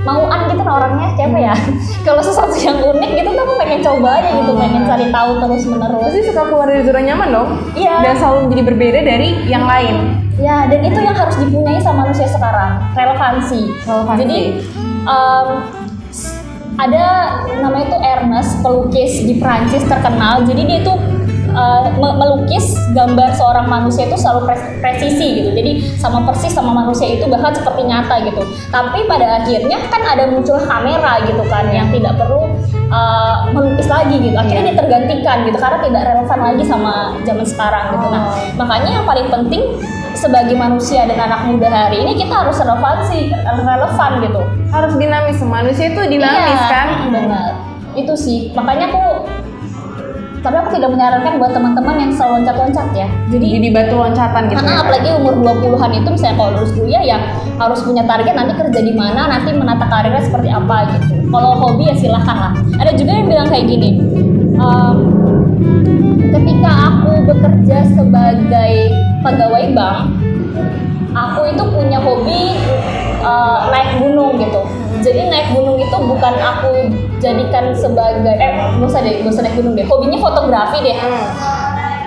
mauan 0.00 0.48
gitu 0.48 0.56
kan 0.56 0.72
orangnya 0.72 1.12
kayak 1.12 1.28
apa 1.28 1.38
ya 1.38 1.54
kalau 2.08 2.18
sesuatu 2.18 2.56
yang 2.56 2.80
unik 2.80 3.10
gitu 3.14 3.28
tuh 3.30 3.42
aku 3.44 3.54
pengen 3.60 3.78
coba 3.78 4.08
aja 4.16 4.32
gitu 4.32 4.52
pengen 4.56 4.82
cari 4.82 5.06
tahu 5.06 5.30
terus 5.38 5.62
menerus 5.68 6.02
Pasti 6.02 6.20
suka 6.24 6.42
keluar 6.42 6.66
dari 6.66 6.82
zona 6.82 7.00
nyaman 7.04 7.28
dong. 7.28 7.48
Iya. 7.76 7.94
Dan 8.00 8.14
selalu 8.16 8.38
menjadi 8.42 8.62
berbeda 8.66 9.00
dari 9.04 9.28
yang 9.46 9.64
lain. 9.64 9.96
Ya, 10.34 10.64
dan 10.66 10.80
itu 10.80 10.96
yang 10.96 11.12
harus 11.12 11.36
dipunyai 11.36 11.78
sama 11.78 12.08
manusia 12.08 12.24
sekarang, 12.24 12.80
relevansi. 12.90 13.62
Relevansi. 13.84 14.18
Jadi 14.18 14.38
s- 16.08 16.40
ada 16.74 17.04
namanya 17.60 17.92
itu 17.92 17.98
Ernest, 18.00 18.64
pelukis 18.64 19.20
di 19.20 19.36
Prancis 19.36 19.84
terkenal. 19.84 20.42
Jadi 20.42 20.64
dia 20.64 20.78
itu 20.80 20.92
me- 21.92 22.16
melukis 22.16 22.64
gambar 22.90 23.30
seorang 23.32 23.66
manusia 23.66 24.04
itu 24.04 24.14
selalu 24.14 24.46
pres- 24.46 24.68
presisi 24.78 25.26
gitu. 25.36 25.50
Jadi 25.50 25.70
sama 25.96 26.22
persis 26.22 26.50
sama 26.50 26.70
manusia 26.72 27.06
itu 27.08 27.26
bahkan 27.26 27.50
seperti 27.50 27.82
nyata 27.82 28.22
gitu. 28.22 28.42
Tapi 28.68 29.04
pada 29.04 29.40
akhirnya 29.40 29.78
kan 29.86 30.02
ada 30.04 30.24
muncul 30.26 30.58
kamera 30.58 31.22
gitu 31.22 31.42
kan 31.44 31.68
yang 31.68 31.88
tidak 31.88 32.14
perlu 32.16 32.50
eh, 32.88 33.36
melukis 33.50 33.86
lagi 33.86 34.16
gitu. 34.18 34.34
Akhirnya 34.34 34.62
dia 34.66 34.76
tergantikan 34.76 35.36
gitu 35.42 35.56
karena 35.56 35.78
tidak 35.78 36.02
relevan 36.04 36.38
lagi 36.40 36.64
sama 36.64 36.92
zaman 37.22 37.44
sekarang 37.44 37.84
gitu. 37.92 38.06
Nah, 38.08 38.20
Oh. 38.20 38.34
makanya 38.56 38.90
yang 39.00 39.06
paling 39.06 39.26
penting 39.26 39.62
sebagai 40.12 40.52
manusia 40.52 41.06
dan 41.06 41.16
anak 41.18 41.48
muda 41.48 41.66
hari 41.66 42.02
ini 42.02 42.12
kita 42.14 42.34
harus 42.36 42.58
relevansi 42.58 43.30
relevan 43.56 44.10
gitu 44.20 44.42
Harus 44.68 44.92
dinamis. 44.94 45.38
Manusia 45.40 45.86
itu 45.88 46.02
dinamis 46.04 46.60
Iya, 46.60 46.68
kan. 46.68 46.86
benar 47.08 47.50
itu 47.90 48.14
sih 48.14 48.38
makanya 48.52 48.86
aku 48.86 49.02
tapi 50.40 50.56
aku 50.56 50.68
tidak 50.72 50.90
menyarankan 50.96 51.36
buat 51.36 51.52
teman-teman 51.52 51.96
yang 52.00 52.10
selalu 52.16 52.32
loncat-loncat 52.40 52.88
ya 52.96 53.08
jadi 53.28 53.46
Jadi 53.60 53.68
batu 53.76 53.94
loncatan 53.96 54.42
gitu. 54.48 54.56
karena 54.56 54.72
ya. 54.72 54.80
apalagi 54.80 55.08
umur 55.20 55.34
20-an 55.44 55.90
itu 56.00 56.08
misalnya 56.08 56.36
kalau 56.40 56.50
lulus 56.56 56.72
kuliah 56.72 57.02
ya 57.04 57.18
harus 57.60 57.80
punya 57.84 58.02
target 58.08 58.32
nanti 58.32 58.52
kerja 58.56 58.80
di 58.80 58.94
mana, 58.96 59.28
nanti 59.28 59.52
menata 59.52 59.84
karirnya 59.84 60.24
seperti 60.24 60.48
apa 60.48 60.96
gitu. 60.96 61.28
Kalau 61.28 61.50
hobi 61.60 61.92
ya 61.92 61.94
silahkan 61.94 62.36
lah. 62.36 62.52
Ada 62.80 62.96
juga 62.96 63.12
yang 63.20 63.28
bilang 63.28 63.48
kayak 63.52 63.68
gini, 63.68 63.90
ehm, 64.56 64.96
ketika 66.32 66.70
aku 66.88 67.12
bekerja 67.28 67.84
sebagai 67.92 68.72
pegawai 69.20 69.64
bank, 69.76 69.98
aku 71.12 71.40
itu 71.52 71.64
punya 71.68 72.00
hobi 72.00 72.56
eh, 73.20 73.58
naik 73.68 74.00
gunung 74.00 74.40
gitu. 74.40 74.64
Jadi 75.04 75.28
naik 75.28 75.52
gunung 75.52 75.76
itu 75.76 75.96
bukan 76.00 76.34
aku 76.40 76.72
jadikan 77.20 77.70
sebagai 77.76 78.34
eh 78.34 78.50
gak 78.80 78.88
usah 78.88 79.00
deh, 79.04 79.20
gak 79.22 79.30
usah 79.30 79.42
naik 79.44 79.54
gunung 79.60 79.76
deh. 79.76 79.86
Hobinya 79.86 80.18
fotografi 80.18 80.80
deh. 80.80 80.96
Hmm. 80.96 81.24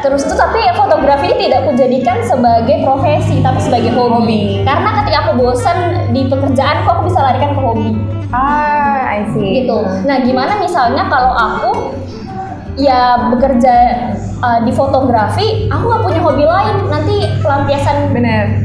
Terus 0.04 0.28
itu 0.28 0.36
tapi 0.36 0.60
ya 0.60 0.76
fotografi 0.76 1.32
ini 1.32 1.48
tidak 1.48 1.64
kujadikan 1.64 2.20
sebagai 2.28 2.84
profesi 2.84 3.40
tapi 3.40 3.60
sebagai 3.64 3.96
hobi. 3.96 4.12
Hobi. 4.20 4.42
Karena 4.68 4.90
ketika 5.00 5.18
aku 5.24 5.32
bosan 5.40 5.78
di 6.12 6.28
pekerjaanku 6.28 6.88
aku 6.92 7.02
bisa 7.08 7.24
larikan 7.24 7.56
ke 7.56 7.62
hobi 7.64 7.90
Ah, 8.34 9.14
I 9.14 9.30
see. 9.32 9.64
gitu. 9.64 9.80
Nah, 10.10 10.18
gimana 10.26 10.58
misalnya 10.58 11.06
kalau 11.06 11.38
aku 11.38 11.72
ya 12.74 13.30
bekerja 13.30 13.76
uh, 14.42 14.60
di 14.66 14.74
fotografi, 14.74 15.70
aku 15.70 15.84
nggak 15.86 16.04
punya 16.04 16.20
hobi 16.20 16.44
lain. 16.44 16.76
Nanti 16.90 17.16
pelampiasan 17.40 18.10
Bener. 18.10 18.63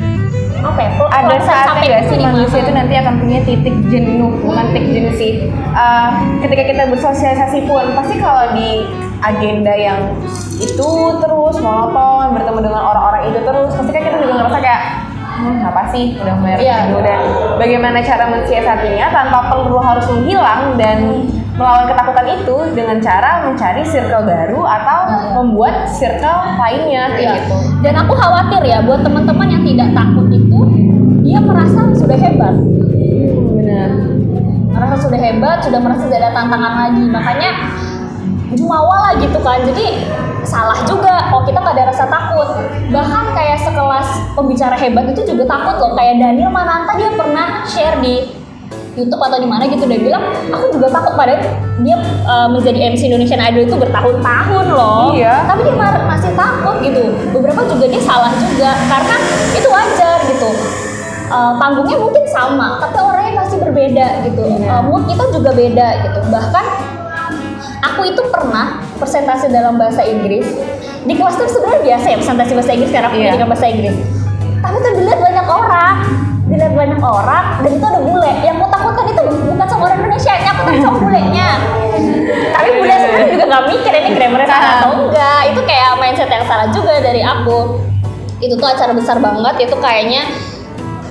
Apa 0.59 0.81
ya? 0.81 0.91
Ada 1.09 1.37
saatnya 1.41 1.67
capek 1.71 1.87
gak 1.89 2.01
itu 2.03 2.09
sih 2.09 2.17
di 2.19 2.27
manusia 2.27 2.59
itu 2.61 2.73
nanti 2.75 2.95
akan 2.99 3.15
punya 3.19 3.39
titik 3.47 3.77
jenuh, 3.89 4.33
bukan 4.43 4.67
titik 4.75 4.91
jenuh 4.91 5.15
sih. 5.15 5.33
Eh, 5.55 6.11
ketika 6.43 6.63
kita 6.67 6.83
bersosialisasi 6.91 7.59
pun, 7.65 7.85
pasti 7.95 8.15
kalau 8.19 8.53
di 8.53 8.87
agenda 9.19 9.75
yang 9.75 10.01
itu 10.59 10.91
terus 11.19 11.57
monoton, 11.59 12.35
bertemu 12.35 12.59
dengan 12.63 12.83
orang-orang 12.83 13.31
itu 13.31 13.39
terus, 13.43 13.71
pasti 13.75 13.91
kan 13.91 14.03
kita 14.03 14.17
juga 14.19 14.35
ngerasa 14.43 14.59
kayak 14.59 14.83
hmm, 15.39 15.59
apa 15.71 15.83
sih 15.95 16.19
udah 16.19 16.35
bayar 16.43 16.59
Iya. 16.59 16.77
gitu 16.91 16.99
dan 17.03 17.19
bagaimana 17.59 17.99
cara 18.03 18.25
mensiasatinya 18.27 19.07
tanpa 19.11 19.39
perlu 19.51 19.79
harus 19.79 20.07
menghilang 20.11 20.75
dan 20.75 20.99
melawan 21.59 21.91
ketakutan 21.91 22.27
itu 22.39 22.57
dengan 22.71 22.97
cara 23.03 23.31
mencari 23.43 23.83
circle 23.83 24.23
baru 24.23 24.63
atau 24.63 25.01
membuat 25.43 25.91
circle 25.91 26.55
lainnya 26.55 27.11
kayak 27.15 27.23
Iya. 27.23 27.35
gitu. 27.43 27.57
Dan 27.83 27.95
aku 27.99 28.15
khawatir 28.15 28.63
ya 28.63 28.79
buat 28.83 29.03
teman-teman 29.03 29.47
yang 29.51 29.63
tidak 29.67 29.91
takut 29.91 30.27
dia 31.29 31.39
merasa 31.45 31.93
sudah 31.93 32.17
hebat. 32.17 32.57
Benar. 33.53 33.91
merasa 34.73 34.95
sudah 35.05 35.21
hebat, 35.21 35.59
sudah 35.61 35.81
merasa 35.83 36.09
tidak 36.09 36.25
ada 36.25 36.31
tantangan 36.33 36.73
lagi. 36.89 37.05
Makanya 37.05 37.51
jumawa 38.57 38.97
lah 39.05 39.13
gitu 39.21 39.37
kan. 39.45 39.61
Jadi 39.69 40.09
salah 40.49 40.81
juga 40.89 41.29
kalau 41.29 41.45
kita 41.45 41.61
nggak 41.61 41.77
ada 41.77 41.85
rasa 41.93 42.05
takut. 42.09 42.49
Bahkan 42.89 43.25
kayak 43.37 43.59
sekelas 43.61 44.09
pembicara 44.33 44.77
hebat 44.81 45.05
itu 45.13 45.21
juga 45.29 45.45
takut 45.45 45.77
loh. 45.77 45.93
Kayak 45.93 46.17
Daniel 46.25 46.49
Mananta 46.49 46.97
dia 46.97 47.13
pernah 47.13 47.61
share 47.69 48.01
di 48.01 48.33
YouTube 48.97 49.23
atau 49.23 49.39
di 49.39 49.47
mana 49.47 49.63
gitu 49.71 49.87
dia 49.87 50.01
bilang 50.03 50.27
aku 50.51 50.75
juga 50.75 50.91
takut 50.91 51.15
padahal 51.15 51.39
dia 51.87 51.97
uh, 52.27 52.51
menjadi 52.51 52.91
MC 52.91 53.07
Indonesian 53.07 53.39
Idol 53.39 53.69
itu 53.69 53.77
bertahun-tahun 53.77 54.67
loh. 54.73 55.13
Iya. 55.13 55.45
Tapi 55.45 55.61
dia 55.69 55.75
masih 56.09 56.33
takut 56.33 56.77
gitu. 56.81 57.03
Beberapa 57.37 57.63
juga 57.69 57.85
dia 57.87 58.03
salah 58.03 58.33
juga 58.41 58.73
karena 58.89 59.17
itu 59.55 59.69
wajar 59.69 60.19
gitu. 60.25 60.51
Uh, 61.29 61.61
panggungnya 61.61 62.01
mungkin 62.01 62.25
sama, 62.25 62.81
tapi 62.81 62.97
orangnya 62.97 63.45
pasti 63.45 63.61
berbeda 63.61 64.07
gitu. 64.25 64.49
Iya. 64.49 64.81
Uh, 64.81 64.83
mood 64.89 65.05
kita 65.05 65.29
juga 65.29 65.51
beda 65.53 65.89
gitu. 66.09 66.21
Bahkan 66.33 66.65
aku 67.85 68.01
itu 68.09 68.23
pernah 68.33 68.81
presentasi 68.97 69.53
dalam 69.53 69.77
bahasa 69.77 70.01
Inggris 70.09 70.49
di 71.05 71.13
kelas 71.13 71.37
itu 71.37 71.53
sebenarnya 71.53 71.81
biasa 71.85 72.07
ya 72.09 72.17
presentasi 72.17 72.53
bahasa 72.57 72.73
Inggris 72.73 72.91
karena 72.91 73.07
aku 73.13 73.17
Iya. 73.17 73.23
pendidikan 73.29 73.49
bahasa 73.53 73.67
Inggris. 73.69 73.97
Tapi 74.59 74.77
tuh 74.81 74.93
dilihat 74.97 75.21
banyak 75.21 75.47
orang, 75.47 75.95
dilihat 76.49 76.73
banyak 76.75 77.01
orang 77.05 77.45
dan 77.61 77.71
itu 77.77 77.85
ada 77.85 78.01
bule. 78.01 78.33
Yang 78.41 78.57
aku 78.59 78.67
takutkan 78.73 79.05
itu 79.13 79.23
bukan 79.53 79.67
sama 79.69 79.83
orang 79.85 79.99
Indonesia, 80.01 80.33
yang 80.33 80.53
aku 80.57 80.63
takut 80.65 80.81
sama 80.81 80.99
bulenya. 80.99 81.49
Tapi 82.57 82.69
bule 82.73 82.95
sebenarnya 82.99 83.29
juga 83.37 83.45
nggak 83.53 83.65
mikir 83.69 83.93
ini 83.93 84.11
grammarnya 84.17 84.49
salah 84.49 84.71
atau 84.81 84.91
enggak. 84.97 85.41
Itu 85.53 85.61
kayak 85.69 85.91
mindset 86.01 86.31
yang 86.33 86.45
salah 86.49 86.67
juga 86.73 86.93
dari 87.05 87.21
aku. 87.21 87.59
Itu 88.41 88.55
tuh 88.57 88.69
acara 88.71 88.97
besar 88.97 89.21
banget, 89.21 89.55
itu 89.69 89.77
kayaknya 89.77 90.25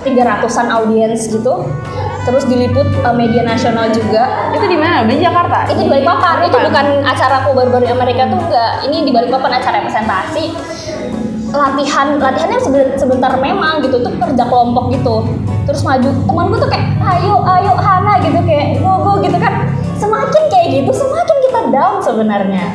300-an 0.08 0.68
audiens 0.72 1.28
gitu. 1.28 1.68
Terus 2.28 2.44
diliput 2.44 2.92
eh, 2.92 3.16
media 3.16 3.48
nasional 3.48 3.88
juga. 3.88 4.52
Itu 4.52 4.68
di 4.68 4.76
mana? 4.76 5.08
Di 5.08 5.16
Jakarta. 5.16 5.64
itu 5.72 5.88
di 5.88 5.90
Balikpapan. 5.92 6.44
Itu 6.44 6.60
bukan 6.60 6.86
acara 7.08 7.36
aku 7.44 7.56
baru-baru 7.56 7.88
di 7.88 7.92
Amerika 7.96 8.28
tuh 8.28 8.40
enggak. 8.44 8.72
Ini 8.84 8.98
di 9.08 9.12
Balikpapan 9.16 9.52
acara 9.64 9.80
presentasi. 9.80 10.46
Latihan 11.48 12.20
latihannya 12.20 12.60
sebentar, 12.60 13.00
sebentar 13.00 13.32
memang 13.40 13.80
gitu. 13.80 14.04
Tuh 14.04 14.12
kerja 14.20 14.44
kelompok 14.44 14.92
gitu. 14.92 15.24
Terus 15.64 15.82
maju 15.88 16.10
teman 16.28 16.46
gue 16.52 16.60
tuh 16.60 16.70
kayak 16.72 16.86
ayo 17.00 17.36
ayo 17.48 17.72
Hana 17.80 18.20
gitu. 18.20 18.40
Kayak 18.44 18.84
go 18.84 18.94
go 19.00 19.14
gitu 19.24 19.40
kan. 19.40 19.64
Semakin 19.96 20.44
kayak 20.52 20.68
gitu 20.84 20.92
semakin 20.92 21.38
kita 21.48 21.60
down 21.72 22.04
sebenarnya. 22.04 22.66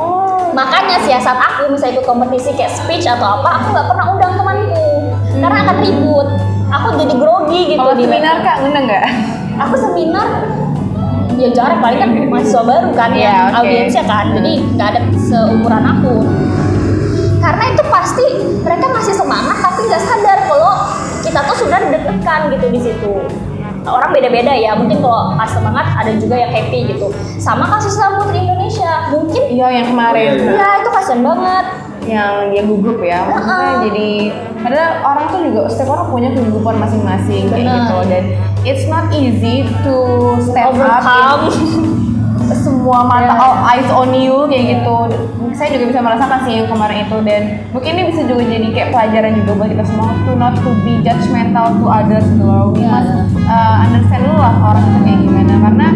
Oh. 0.00 0.48
makanya 0.56 0.96
siasat 1.04 1.36
aku 1.36 1.76
misalnya 1.76 2.00
ikut 2.00 2.08
kompetisi 2.08 2.56
kayak 2.56 2.72
speech 2.72 3.04
atau 3.04 3.36
apa 3.36 3.60
aku 3.60 3.66
nggak 3.76 3.86
pernah 3.88 4.06
undang 4.12 4.32
temanku. 4.36 4.88
Karena 5.40 5.58
akan 5.64 5.76
ribut 5.84 6.28
aku 6.70 6.88
jadi 6.96 7.14
grogi 7.14 7.60
gitu 7.68 7.80
Kalau 7.80 7.94
di 7.94 8.04
seminar 8.04 8.36
kak 8.40 8.56
ngundang 8.60 8.84
nggak? 8.86 9.06
aku 9.58 9.74
seminar 9.76 10.28
ya 11.34 11.48
jarang 11.50 11.80
paling 11.80 11.98
kan 11.98 12.10
mahasiswa 12.32 12.62
baru 12.62 12.88
kan 12.92 13.10
Iya, 13.10 13.24
yang 13.24 13.44
oke. 13.50 13.58
audiensnya 13.58 14.04
kan 14.04 14.24
jadi 14.32 14.52
nggak 14.70 14.88
ada 14.88 15.00
seumuran 15.18 15.84
aku 15.84 16.14
karena 17.38 17.64
itu 17.66 17.82
pasti 17.86 18.26
mereka 18.60 18.86
masih 18.90 19.14
semangat 19.14 19.56
tapi 19.58 19.80
nggak 19.82 20.02
sadar 20.02 20.38
kalau 20.44 20.72
kita 21.20 21.40
tuh 21.42 21.56
sudah 21.58 21.78
deg-degan 21.82 22.40
gitu 22.52 22.66
di 22.68 22.80
situ 22.80 23.12
orang 23.80 24.12
beda-beda 24.12 24.52
ya 24.52 24.76
mungkin 24.76 25.00
kalau 25.00 25.32
pas 25.34 25.48
semangat 25.48 25.88
ada 25.94 26.12
juga 26.14 26.36
yang 26.36 26.52
happy 26.52 26.84
gitu 26.86 27.08
sama 27.40 27.64
kasus 27.66 27.96
sama 27.96 28.20
Putri 28.20 28.44
Indonesia 28.44 29.08
mungkin 29.08 29.42
Iya 29.48 29.68
yang 29.72 29.86
kemarin. 29.88 30.36
ya 30.36 30.68
itu 30.78 30.90
kasian 30.90 31.24
banget 31.24 31.64
yang 32.06 32.52
dia 32.52 32.62
gugup 32.64 32.98
ya. 33.00 33.26
Maksudnya 33.28 33.56
Heeh. 33.56 33.80
jadi 33.88 34.08
padahal 34.60 34.90
orang 35.04 35.24
tuh 35.28 35.40
juga 35.48 35.60
setiap 35.72 35.90
orang 35.92 36.06
punya 36.12 36.28
kegugupan 36.32 36.76
masing-masing 36.80 37.42
kayak 37.48 37.66
gitu. 37.66 37.96
Dan 38.08 38.24
it's 38.64 38.84
not 38.88 39.08
easy 39.12 39.68
to 39.84 39.96
step 40.44 40.72
up 40.76 41.48
in 41.48 42.09
semua 42.54 42.98
mata 43.02 43.22
Yeah. 43.22 43.38
all 43.38 43.54
eyes 43.62 43.88
on 43.90 44.10
you 44.12 44.46
kayak 44.46 44.80
gitu 44.80 44.96
saya 45.52 45.68
juga 45.70 45.84
bisa 45.92 46.00
merasakan 46.00 46.38
sih 46.42 46.52
yang 46.58 46.68
kemarin 46.68 47.04
itu 47.04 47.16
dan 47.22 47.42
mungkin 47.70 47.90
ini 47.94 48.02
bisa 48.08 48.22
juga 48.24 48.42
jadi 48.42 48.66
kayak 48.70 48.88
pelajaran 48.90 49.32
juga 49.36 49.50
buat 49.54 49.68
kita 49.70 49.84
semua 49.84 50.08
to 50.24 50.32
not 50.34 50.54
to 50.56 50.70
be 50.82 50.92
judgmental 51.00 51.66
to 51.76 51.86
others 51.86 52.26
gitu 52.26 52.44
loh 52.44 52.72
Yeah. 52.74 52.90
must 52.90 53.12
uh, 53.44 53.76
understand 53.84 54.22
dulu 54.24 54.38
lah 54.38 54.54
orang 54.62 54.82
itu 54.82 54.98
kayak 55.04 55.18
gimana 55.20 55.54
karena 55.60 55.86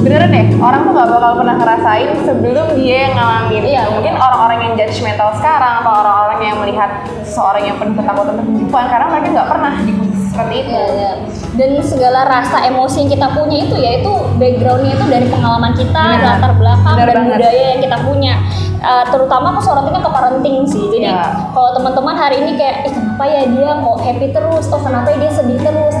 beneran 0.00 0.30
deh 0.30 0.46
orang 0.56 0.80
tuh 0.82 0.92
gak 0.92 1.08
bakal 1.08 1.32
pernah 1.36 1.54
ngerasain 1.56 2.08
sebelum 2.24 2.66
dia 2.72 2.96
yang 3.04 3.14
ngalamin 3.16 3.62
Iya. 3.64 3.82
mungkin 3.90 4.14
orang-orang 4.16 4.58
yang 4.64 4.72
judgmental 4.76 5.28
sekarang 5.36 5.72
atau 5.80 5.92
orang-orang 5.92 6.40
yang 6.40 6.56
melihat 6.56 6.90
seorang 7.22 7.62
yang 7.64 7.76
penuh 7.76 7.94
ketakutan 7.94 8.34
kehidupan 8.38 8.84
karena 8.88 9.06
mereka 9.08 9.26
nggak 9.30 9.48
pernah 9.48 9.72
di 9.80 9.92
posisi 9.92 10.19
seperti 10.30 10.54
itu 10.60 10.70
Iya, 10.70 10.86
iya. 10.94 11.12
Dan 11.50 11.70
segala 11.82 12.20
rasa 12.24 12.62
emosi 12.62 13.04
yang 13.04 13.10
kita 13.10 13.26
punya 13.34 13.56
itu 13.60 13.74
ya 13.74 13.90
itu 13.98 14.12
backgroundnya 14.38 14.94
itu 14.94 15.04
dari 15.04 15.26
pengalaman 15.26 15.74
kita, 15.74 16.02
Benar. 16.08 16.38
latar 16.38 16.52
belakang 16.54 16.94
Benar 16.94 17.06
dan 17.06 17.16
banget. 17.18 17.32
budaya 17.34 17.64
yang 17.68 17.80
kita 17.82 17.98
punya. 18.00 18.34
Eh, 18.80 19.04
terutama 19.10 19.46
aku 19.50 19.60
sorotinnya 19.60 20.00
ke 20.00 20.08
parenting 20.08 20.56
sih. 20.64 20.84
Jadi 20.88 21.04
Iya. 21.04 21.50
kalau 21.50 21.70
teman-teman 21.74 22.14
hari 22.14 22.36
ini 22.40 22.54
kayak, 22.54 22.86
ih 22.86 22.92
kenapa 22.92 23.24
ya 23.26 23.42
dia 23.44 23.70
kok 23.76 23.98
happy 24.00 24.26
terus, 24.30 24.64
oh 24.70 24.80
kenapa 24.80 25.06
ya 25.10 25.16
dia 25.18 25.32
sedih 25.32 25.58
terus? 25.58 25.96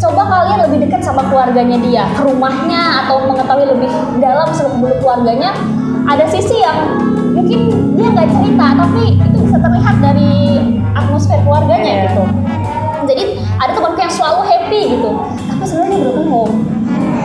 coba 0.00 0.24
kalian 0.24 0.64
lebih 0.64 0.88
dekat 0.88 1.04
sama 1.04 1.20
keluarganya 1.28 1.76
dia 1.76 2.08
ke 2.16 2.24
rumahnya 2.24 3.04
atau 3.04 3.20
mengetahui 3.20 3.68
lebih 3.68 3.92
dalam 4.16 4.48
seluk 4.48 4.80
beluk 4.80 4.96
keluarganya 4.96 5.52
ada 6.08 6.24
sisi 6.24 6.56
yang 6.56 6.96
mungkin 7.36 7.68
dia 7.94 8.08
nggak 8.08 8.32
cerita 8.32 8.80
tapi 8.80 9.20
itu 9.20 9.36
bisa 9.44 9.60
terlihat 9.60 9.96
dari 10.00 10.32
atmosfer 10.96 11.36
keluarganya 11.44 11.84
Iya. 11.84 12.04
gitu 12.08 12.22
jadi 13.06 13.24
happy 14.70 14.94
gitu 14.94 15.10
tapi 15.50 15.64
sebenarnya 15.66 15.90
dia 15.98 16.02
broken 16.06 16.26
home 16.30 16.54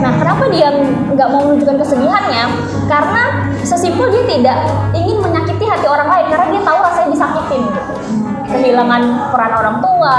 nah 0.02 0.12
kenapa 0.18 0.44
dia 0.50 0.70
nggak 1.16 1.30
mau 1.32 1.42
menunjukkan 1.50 1.82
kesedihannya? 1.82 2.46
Karena 2.86 3.24
sesimpel 3.64 4.12
dia 4.12 4.24
tidak 4.28 4.58
ingin 4.94 5.18
menyakiti 5.24 5.66
hati 5.66 5.88
orang 5.88 6.06
lain 6.12 6.26
karena 6.30 6.46
dia 6.52 6.62
tahu 6.62 6.78
rasanya 6.84 7.10
disakitin. 7.16 7.62
Gitu 7.66 7.94
kehilangan 8.46 9.02
peran 9.34 9.54
orang 9.58 9.78
tua 9.82 10.16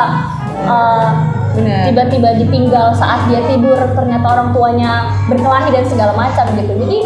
Bener. 1.57 1.89
tiba-tiba 1.89 2.31
ditinggal 2.37 2.93
saat 2.93 3.31
dia 3.33 3.41
tidur 3.49 3.79
ternyata 3.97 4.27
orang 4.29 4.49
tuanya 4.53 5.09
berkelahi 5.31 5.73
dan 5.73 5.85
segala 5.89 6.13
macam 6.13 6.45
gitu. 6.53 6.73
Jadi 6.77 6.99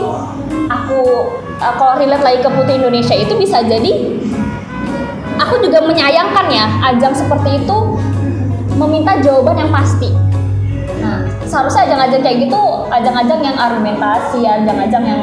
aku 0.66 1.00
eh, 1.60 1.74
kalau 1.78 1.94
relate 2.00 2.24
lagi 2.24 2.38
ke 2.42 2.50
putri 2.50 2.74
Indonesia 2.80 3.14
itu 3.14 3.34
bisa 3.38 3.62
jadi 3.62 3.92
aku 5.38 5.54
juga 5.62 5.86
menyayangkan 5.86 6.46
ya 6.50 6.66
ajang 6.92 7.14
seperti 7.14 7.62
itu 7.62 7.78
meminta 8.76 9.18
jawaban 9.22 9.56
yang 9.66 9.72
pasti. 9.72 10.12
Nah 11.00 11.24
seharusnya 11.48 11.88
ajang-ajang 11.88 12.22
kayak 12.22 12.38
gitu 12.46 12.62
ajang-ajang 12.90 13.40
yang 13.42 13.56
argumentasi 13.56 14.40
ajang-ajang 14.46 15.04
yang 15.06 15.22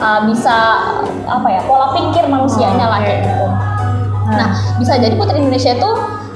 uh, 0.00 0.20
bisa 0.28 0.56
apa 1.28 1.48
ya 1.50 1.60
pola 1.66 1.92
pikir 1.92 2.24
manusianya 2.30 2.86
lah 2.88 3.00
kayak 3.02 3.26
gitu. 3.26 3.46
Nah, 4.28 4.52
bisa 4.76 5.00
jadi 5.00 5.16
Putri 5.16 5.40
Indonesia 5.40 5.72
itu 5.72 5.90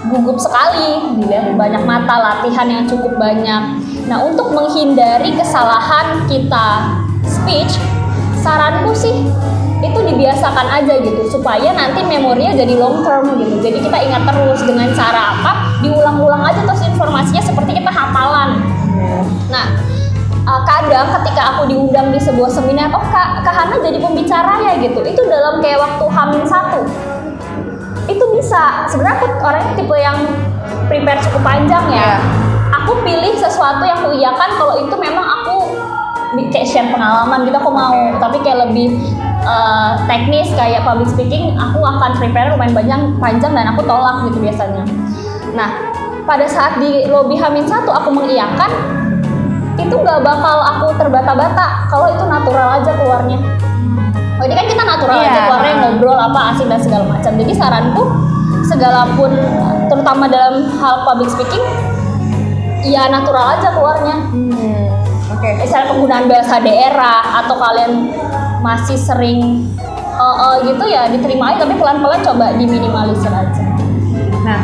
gugup 0.09 0.41
sekali, 0.41 1.21
dilihat 1.21 1.53
banyak 1.61 1.85
mata, 1.85 2.17
latihan 2.17 2.65
yang 2.65 2.85
cukup 2.89 3.21
banyak. 3.21 3.63
Nah, 4.09 4.19
untuk 4.25 4.57
menghindari 4.57 5.37
kesalahan 5.37 6.25
kita 6.25 6.97
speech, 7.29 7.77
saranku 8.41 8.97
sih 8.97 9.29
itu 9.83 9.99
dibiasakan 9.99 10.67
aja 10.71 10.95
gitu 11.03 11.27
supaya 11.27 11.75
nanti 11.75 12.07
memorinya 12.07 12.55
jadi 12.55 12.79
long 12.79 13.03
term 13.03 13.35
gitu. 13.43 13.59
Jadi 13.59 13.79
kita 13.83 13.99
ingat 13.99 14.23
terus 14.31 14.63
dengan 14.63 14.89
cara 14.95 15.35
apa? 15.37 15.53
Diulang-ulang 15.83 16.43
aja 16.47 16.63
terus 16.63 16.87
informasinya 16.87 17.43
seperti 17.43 17.83
kita 17.83 17.91
hafalan. 17.91 18.63
Nah, 19.51 19.67
uh, 20.47 20.63
kadang 20.63 21.11
ketika 21.21 21.43
aku 21.55 21.67
diundang 21.67 22.15
di 22.15 22.21
sebuah 22.23 22.47
seminar, 22.47 22.95
oh 22.95 23.03
Kak, 23.11 23.43
Kak 23.43 23.55
Hana 23.55 23.83
jadi 23.83 23.99
pembicara 23.99 24.63
ya 24.71 24.73
gitu. 24.79 25.03
Itu 25.03 25.27
dalam 25.27 25.59
kayak 25.59 25.83
waktu 25.83 26.05
Hamin 26.07 26.45
satu. 26.47 26.87
Itu 28.07 28.25
bisa. 28.39 28.87
Sebenarnya 28.87 29.19
aku 29.19 29.27
orangnya 29.43 29.73
tipe 29.75 29.97
yang 29.99 30.19
prepare 30.87 31.19
cukup 31.27 31.43
panjang 31.43 31.85
ya. 31.91 31.99
Iya. 31.99 32.13
Aku 32.83 32.99
pilih 33.03 33.35
sesuatu 33.35 33.83
yang 33.83 33.99
aku 34.03 34.15
iyakan 34.17 34.51
kalau 34.59 34.75
itu 34.79 34.95
memang 34.97 35.23
aku 35.23 35.75
kayak 36.51 36.67
share 36.67 36.89
pengalaman 36.91 37.45
gitu 37.47 37.57
aku 37.59 37.71
mau. 37.71 37.95
Tapi 38.19 38.43
kayak 38.43 38.71
lebih 38.71 38.99
uh, 39.45 39.99
teknis 40.07 40.51
kayak 40.55 40.83
public 40.87 41.09
speaking, 41.11 41.55
aku 41.59 41.83
akan 41.83 42.17
prepare 42.19 42.51
lumayan 42.55 42.75
banyak 42.75 43.01
panjang 43.19 43.53
dan 43.55 43.67
aku 43.75 43.83
tolak 43.87 44.27
gitu 44.31 44.39
biasanya. 44.43 44.83
Nah, 45.53 45.71
pada 46.25 46.47
saat 46.47 46.79
di 46.79 47.07
lobby 47.11 47.37
Hamin 47.37 47.67
satu 47.67 47.91
aku 47.91 48.15
mengiyakan 48.15 48.71
itu 49.77 49.95
nggak 49.95 50.21
bakal 50.23 50.63
aku 50.63 50.95
terbata-bata 51.01 51.89
kalau 51.91 52.07
itu 52.13 52.25
natural 52.29 52.69
aja 52.79 52.93
keluarnya. 52.95 53.39
Oh 54.39 54.45
ini 54.47 54.55
kan 54.59 54.67
kita 54.67 54.83
natural 54.83 55.17
Iya. 55.23 55.29
aja 55.31 55.41
keluarnya 55.47 55.75
ngobrol 55.87 56.19
apa 56.19 56.41
asik 56.55 56.67
dan 56.67 56.81
segala 56.83 57.05
macam. 57.07 57.33
Jadi 57.37 57.53
saranku 57.55 58.03
segala 58.67 59.07
pun 59.15 59.31
terutama 59.91 60.25
dalam 60.31 60.71
hal 60.79 61.05
public 61.05 61.31
speaking 61.31 61.63
ya 62.83 63.07
natural 63.11 63.59
aja 63.59 63.71
keluarnya. 63.75 64.17
Hmm, 64.35 64.87
Oke. 65.31 65.49
Misalnya 65.63 65.95
penggunaan 65.95 66.27
bahasa 66.27 66.59
daerah 66.63 67.23
atau 67.45 67.55
kalian 67.59 67.93
masih 68.63 68.97
sering 68.97 69.67
eh, 69.99 70.37
eh, 70.47 70.57
gitu 70.71 70.85
ya 70.87 71.11
diterima 71.11 71.53
aja 71.53 71.67
tapi 71.67 71.75
pelan-pelan 71.77 72.23
coba 72.23 72.47
diminimalisir 72.57 73.31
aja. 73.31 73.63
Nah, 74.43 74.59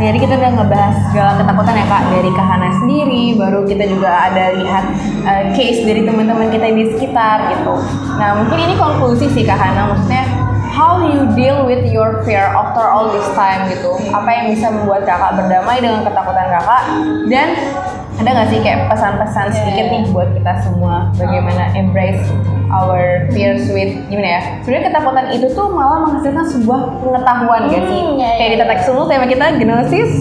jadi 0.00 0.16
kita 0.16 0.40
udah 0.40 0.50
ngebahas 0.56 0.96
segala 1.12 1.32
ketakutan 1.36 1.76
ya 1.76 1.86
kak 1.92 2.02
dari 2.08 2.30
Kahana 2.32 2.68
sendiri, 2.80 3.36
baru 3.36 3.68
kita 3.68 3.84
juga 3.84 4.32
ada 4.32 4.56
lihat 4.56 4.84
uh, 5.28 5.44
case 5.52 5.84
dari 5.84 6.08
teman-teman 6.08 6.48
kita 6.48 6.72
di 6.72 6.88
sekitar 6.96 7.52
gitu. 7.52 7.76
Nah, 8.16 8.40
mungkin 8.40 8.64
ini 8.64 8.74
konklusi 8.80 9.28
sih 9.28 9.44
Kahana, 9.44 9.92
maksudnya 9.92 10.24
how 10.72 11.04
you 11.04 11.28
deal 11.36 11.68
with 11.68 11.84
your 11.92 12.24
fear 12.24 12.48
after 12.48 12.80
all 12.80 13.12
this 13.12 13.28
time 13.36 13.68
gitu. 13.68 13.92
Apa 14.08 14.28
yang 14.40 14.44
bisa 14.56 14.72
membuat 14.72 15.04
kakak 15.04 15.36
berdamai 15.36 15.84
dengan 15.84 16.00
ketakutan 16.00 16.48
kakak 16.48 16.82
dan 17.28 17.48
ada 18.20 18.36
nggak 18.36 18.48
sih 18.52 18.60
kayak 18.60 18.92
pesan-pesan 18.92 19.46
sedikit 19.48 19.86
nih 19.88 20.02
buat 20.12 20.28
kita 20.36 20.52
semua 20.60 21.08
bagaimana 21.16 21.72
embrace 21.72 22.20
our 22.68 23.24
fears 23.32 23.64
with 23.72 23.96
gimana 24.12 24.36
ya? 24.36 24.42
Sebenarnya 24.60 24.92
ketakutan 24.92 25.26
itu 25.32 25.46
tuh 25.56 25.72
malah 25.72 26.04
menghasilkan 26.04 26.44
sebuah 26.44 27.00
pengetahuan 27.00 27.60
gak 27.72 27.80
sih? 27.88 28.00
Hmm, 28.04 28.20
ya, 28.20 28.30
kayak 28.36 28.50
di 28.52 28.56
ya. 28.60 28.62
tetek 28.68 28.80
sunu 28.84 29.08
tema 29.08 29.24
kita 29.24 29.56
gnosis. 29.56 30.12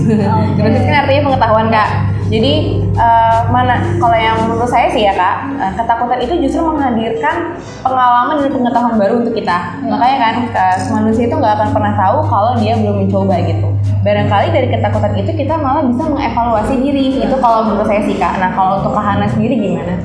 Gnosis 0.56 0.84
kan 0.88 0.96
artinya 1.04 1.22
pengetahuan 1.28 1.68
kak 1.68 1.90
jadi 2.30 2.54
eh, 2.94 3.40
mana 3.50 3.82
kalau 3.98 4.14
yang 4.14 4.38
menurut 4.46 4.70
saya 4.70 4.88
sih 4.94 5.02
ya 5.04 5.14
kak 5.18 5.36
eh, 5.58 5.74
ketakutan 5.76 6.20
itu 6.22 6.34
justru 6.46 6.62
menghadirkan 6.62 7.58
pengalaman 7.82 8.46
dan 8.46 8.52
pengetahuan 8.54 8.96
baru 8.96 9.14
untuk 9.26 9.34
kita 9.36 9.58
Hmm. 9.80 9.92
makanya 9.92 10.18
kan 10.22 10.36
eh, 10.54 10.78
manusia 10.94 11.26
itu 11.26 11.36
nggak 11.36 11.54
akan 11.58 11.70
pernah 11.74 11.94
tahu 11.98 12.18
kalau 12.30 12.52
dia 12.62 12.78
belum 12.78 13.06
mencoba 13.06 13.36
gitu 13.44 13.68
barangkali 14.06 14.48
dari 14.54 14.68
ketakutan 14.70 15.14
itu 15.18 15.32
kita 15.36 15.58
malah 15.58 15.84
bisa 15.84 16.04
mengevaluasi 16.06 16.74
diri 16.80 17.20
itu 17.20 17.36
kalau 17.42 17.66
menurut 17.66 17.90
saya 17.90 18.02
sih 18.06 18.16
kak 18.16 18.38
nah 18.38 18.54
kalau 18.54 18.80
untuk 18.80 18.94
kak 18.94 19.04
Hana 19.04 19.28
sendiri 19.28 19.58
gimana 19.58 19.98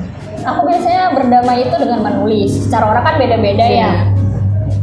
Aku 0.45 0.61
biasanya 0.61 1.09
berdamai 1.17 1.65
itu 1.65 1.73
dengan 1.73 2.05
menulis. 2.05 2.69
Cara 2.69 2.85
orang 2.85 3.01
kan 3.01 3.15
beda-beda 3.17 3.65
ya. 3.65 4.13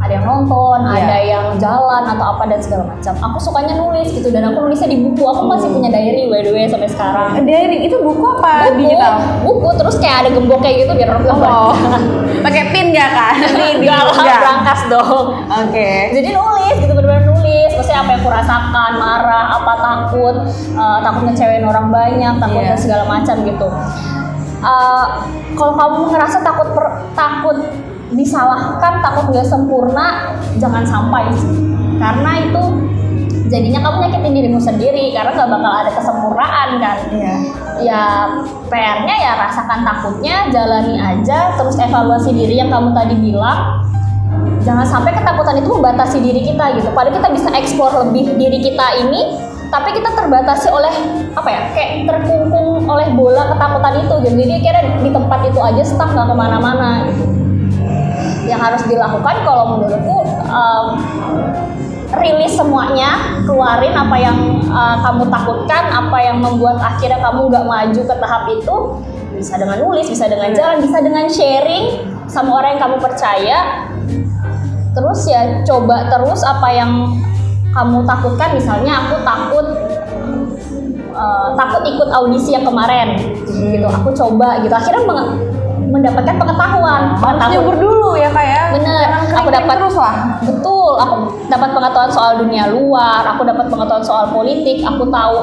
Ada 0.03 0.13
yang 0.13 0.25
nonton, 0.25 0.79
Iya. 0.83 0.99
ada 0.99 1.17
yang 1.17 1.45
jalan 1.55 2.03
atau 2.05 2.25
apa 2.29 2.43
dan 2.45 2.59
segala 2.59 2.83
macam. 2.85 3.13
Aku 3.15 3.37
sukanya 3.39 3.73
nulis 3.73 4.11
gitu 4.11 4.27
dan 4.29 4.43
aku 4.45 4.59
nulisnya 4.61 4.91
di 4.91 4.99
buku. 4.99 5.23
Aku 5.23 5.47
masih 5.47 5.71
punya 5.71 5.87
diary 5.87 6.27
by 6.27 6.43
the 6.43 6.51
way 6.51 6.67
sampai 6.67 6.85
sekarang. 6.85 7.39
diary 7.41 7.81
itu 7.81 7.95
buku 7.97 8.19
apa 8.33 8.67
Buku, 8.69 8.83
digital 8.83 9.13
buku 9.41 9.69
terus 9.73 9.95
kayak 9.97 10.17
ada 10.21 10.29
gembok 10.29 10.59
kayak 10.59 10.83
gitu 10.83 10.91
biar 10.93 11.09
orang 11.09 11.23
tahu. 11.23 11.39
oh 11.39 11.73
pakai 12.41 12.63
pin 12.69 12.91
di 12.91 12.99
di 12.99 13.87
Enggak 13.87 14.03
lah, 14.03 14.37
berangkas 14.37 14.81
dong. 14.87 15.25
oke 15.41 15.89
Jadi 16.11 16.29
nulis 16.29 16.75
gitu 16.77 16.91
benar-benar 16.91 17.23
nulis. 17.25 17.71
Maksudnya 17.73 17.99
apa 17.99 18.09
yang 18.09 18.19
aku 18.19 18.29
rasakan, 18.29 18.91
marah, 18.97 19.45
apa 19.53 19.73
takut, 19.77 20.35
eh, 20.73 20.97
takut 20.99 21.21
ngecewain 21.23 21.63
orang 21.63 21.87
banyak, 21.89 22.33
takut 22.37 22.59
Iya. 22.59 22.69
dan 22.69 22.77
segala 22.77 23.03
macam 23.05 23.35
gitu. 23.41 23.67
Eh, 24.59 25.05
kalau 25.53 25.73
kamu 25.73 25.97
ngerasa 26.09 26.37
takut 26.39 26.67
per- 26.71 27.03
takut 27.13 27.57
disalahkan, 28.13 29.01
takut 29.01 29.33
nggak 29.33 29.45
sempurna, 29.45 30.37
jangan 30.57 30.85
sampai 30.85 31.29
sih. 31.33 31.53
Karena 31.97 32.31
itu 32.41 32.61
jadinya 33.53 33.85
kamu 33.85 33.97
nyakitin 34.09 34.33
dirimu 34.33 34.59
sendiri 34.61 35.13
karena 35.13 35.29
nggak 35.35 35.49
bakal 35.51 35.73
ada 35.85 35.91
kesempurnaan 35.93 36.69
kan 36.81 36.97
iya 37.13 37.35
ya 37.85 38.03
PR-nya 38.71 39.15
ya 39.19 39.31
rasakan 39.37 39.85
takutnya, 39.85 40.49
jalani 40.49 40.97
aja, 40.97 41.53
terus 41.59 41.77
evaluasi 41.77 42.33
diri 42.33 42.57
yang 42.57 42.73
kamu 42.73 42.95
tadi 42.95 43.13
bilang. 43.19 43.85
Jangan 44.63 44.87
sampai 44.87 45.11
ketakutan 45.11 45.59
itu 45.59 45.69
membatasi 45.69 46.17
diri 46.23 46.41
kita 46.41 46.79
gitu. 46.79 46.89
Padahal 46.95 47.19
kita 47.19 47.29
bisa 47.35 47.51
eksplor 47.51 47.91
lebih 48.07 48.33
diri 48.39 48.63
kita 48.63 48.95
ini, 49.05 49.35
tapi 49.67 49.91
kita 49.91 50.15
terbatasi 50.15 50.71
oleh 50.71 50.89
apa 51.35 51.49
ya? 51.51 51.61
Kayak 51.75 52.07
terkungkung 52.07 52.87
oleh 52.87 53.11
bola 53.11 53.51
ketakutan 53.51 53.93
itu. 53.99 54.15
gitu. 54.23 54.33
Jadi 54.39 54.63
kira 54.63 54.79
di 55.03 55.11
tempat 55.11 55.39
itu 55.51 55.59
aja 55.59 55.83
stuck 55.83 56.15
nggak 56.15 56.27
ke 56.31 56.35
mana-mana 56.39 57.11
gitu. 57.11 57.42
Yang 58.43 58.59
harus 58.59 58.83
dilakukan 58.91 59.35
kalau 59.47 59.65
menurutku 59.77 60.17
em, 60.51 60.85
rilis 62.13 62.53
semuanya, 62.53 63.41
keluarin 63.41 63.95
apa 63.97 64.15
yang 64.21 64.37
uh, 64.69 65.01
kamu 65.01 65.33
takutkan, 65.33 65.89
apa 65.89 66.17
yang 66.21 66.37
membuat 66.37 66.77
akhirnya 66.77 67.17
kamu 67.17 67.49
nggak 67.49 67.65
maju 67.65 68.01
ke 68.05 68.15
tahap 68.21 68.43
itu, 68.53 68.75
bisa 69.33 69.57
dengan 69.57 69.81
nulis, 69.81 70.05
bisa 70.05 70.29
dengan 70.29 70.53
jalan, 70.53 70.77
bisa 70.77 70.97
dengan 71.01 71.25
sharing 71.25 72.05
sama 72.29 72.61
orang 72.61 72.77
yang 72.77 72.81
kamu 72.85 72.97
percaya. 73.01 73.57
Terus 74.93 75.25
ya 75.25 75.65
coba 75.65 76.05
terus 76.05 76.45
apa 76.45 76.69
yang 76.69 77.17
kamu 77.73 78.05
takutkan, 78.05 78.53
misalnya 78.53 78.93
aku 78.93 79.15
takut 79.25 79.67
uh, 81.17 81.57
takut 81.57 81.81
ikut 81.81 82.13
audisi 82.13 82.53
yang 82.53 82.61
kemarin, 82.61 83.17
gitu. 83.49 83.89
Aku 83.89 84.13
coba 84.13 84.61
gitu, 84.61 84.69
akhirnya 84.69 85.01
mendapatkan 85.93 86.35
pengetahuan. 86.41 87.01
harus 87.13 87.21
Pengetahuan- 87.21 87.53
nyebur 87.53 87.75
dulu 87.77 88.09
ya 88.17 88.29
kak 88.33 88.45
ya. 88.45 88.61
Bener, 88.73 89.07
aku 89.37 89.49
dapat 89.53 89.75
terus 89.77 89.93
lah. 89.95 90.15
Betul, 90.41 90.91
aku 90.97 91.15
dapat 91.45 91.69
pengetahuan 91.69 92.11
soal 92.11 92.31
dunia 92.41 92.65
luar, 92.73 93.21
aku 93.29 93.45
dapat 93.45 93.65
pengetahuan 93.69 94.01
soal 94.01 94.25
politik, 94.33 94.81
aku 94.81 95.05
tahu 95.07 95.37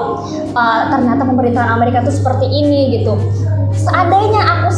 uh, 0.52 0.80
ternyata 0.90 1.22
pemerintahan 1.22 1.70
Amerika 1.78 2.02
itu 2.02 2.12
seperti 2.18 2.50
ini 2.50 2.98
gitu. 2.98 3.14
Seandainya 3.70 4.42
aku 4.42 4.68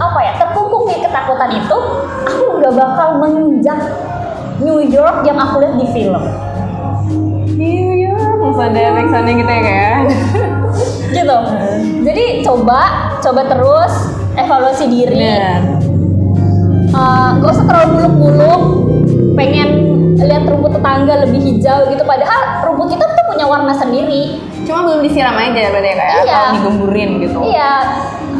apa 0.00 0.18
ya 0.24 0.32
terkungkung 0.40 0.88
di 0.88 0.96
ketakutan 0.98 1.50
itu, 1.52 1.76
aku 2.24 2.44
nggak 2.58 2.72
bakal 2.72 3.08
menginjak 3.20 3.78
New 4.64 4.80
York 4.80 5.28
yang 5.28 5.36
aku 5.36 5.60
lihat 5.60 5.76
di 5.76 5.86
film. 5.92 6.24
New 7.52 7.90
York 8.00 8.36
langsung 8.40 8.64
ada 8.64 8.96
backsoundnya 8.96 9.34
gitu 9.36 9.52
ya 9.52 9.60
kak 9.60 9.76
ya? 9.76 9.92
Gitu. 11.12 11.38
Jadi 12.08 12.40
coba 12.40 13.12
coba 13.20 13.44
terus 13.44 14.11
evaluasi 14.34 14.84
diri 14.86 15.16
Benar. 15.16 15.62
Eh, 16.92 17.28
gak 17.40 17.50
usah 17.50 17.64
terlalu 17.64 17.88
muluk-muluk 17.96 18.62
pengen 19.32 19.68
lihat 20.14 20.44
rumput 20.44 20.76
tetangga 20.76 21.24
lebih 21.24 21.40
hijau 21.40 21.88
gitu 21.88 22.04
padahal 22.04 22.40
rumput 22.62 22.92
kita 22.92 23.02
tuh 23.02 23.24
punya 23.26 23.48
warna 23.48 23.72
sendiri 23.72 24.38
Cuma 24.62 24.86
belum 24.86 25.02
disiram 25.02 25.34
aja 25.34 25.72
berarti 25.74 25.88
ya 25.88 25.96
kayak 25.98 26.14
Iya. 26.22 26.30
atau 26.30 26.50
digemburin 26.54 27.10
gitu. 27.18 27.38
iya 27.42 27.72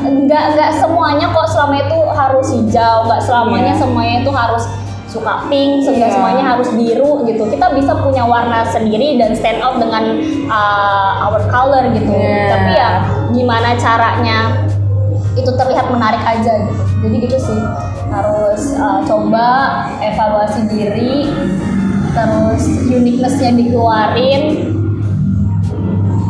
nggak 0.02 0.44
nggak 0.54 0.70
semuanya 0.76 1.26
kok 1.30 1.46
selama 1.48 1.74
itu 1.80 1.98
harus 2.12 2.46
hijau 2.52 2.96
nggak 3.08 3.20
selamanya 3.20 3.72
Iya. 3.74 3.80
semuanya 3.80 4.14
itu 4.22 4.30
harus 4.30 4.64
suka 5.08 5.34
pink 5.48 5.82
Iya. 5.82 6.08
semuanya 6.12 6.44
harus 6.46 6.68
biru 6.72 7.24
gitu 7.24 7.42
kita 7.48 7.66
bisa 7.72 7.92
punya 7.98 8.22
warna 8.22 8.62
sendiri 8.62 9.18
dan 9.18 9.34
stand 9.34 9.58
out 9.58 9.80
dengan 9.80 10.20
uh, 10.46 11.26
our 11.26 11.42
color 11.48 11.90
gitu 11.90 12.12
Iya. 12.12 12.46
tapi 12.48 12.70
ya 12.70 12.90
gimana 13.32 13.74
caranya 13.74 14.38
itu 15.32 15.50
terlihat 15.52 15.88
menarik 15.88 16.20
aja 16.20 16.52
gitu 16.68 16.82
jadi 17.00 17.16
gitu 17.24 17.36
sih 17.40 17.60
harus 18.08 18.62
uh, 18.76 19.00
coba 19.02 19.48
evaluasi 19.98 20.68
diri 20.68 21.32
terus 22.12 22.62
uniqueness-nya 22.84 23.56
dikeluarin 23.56 24.42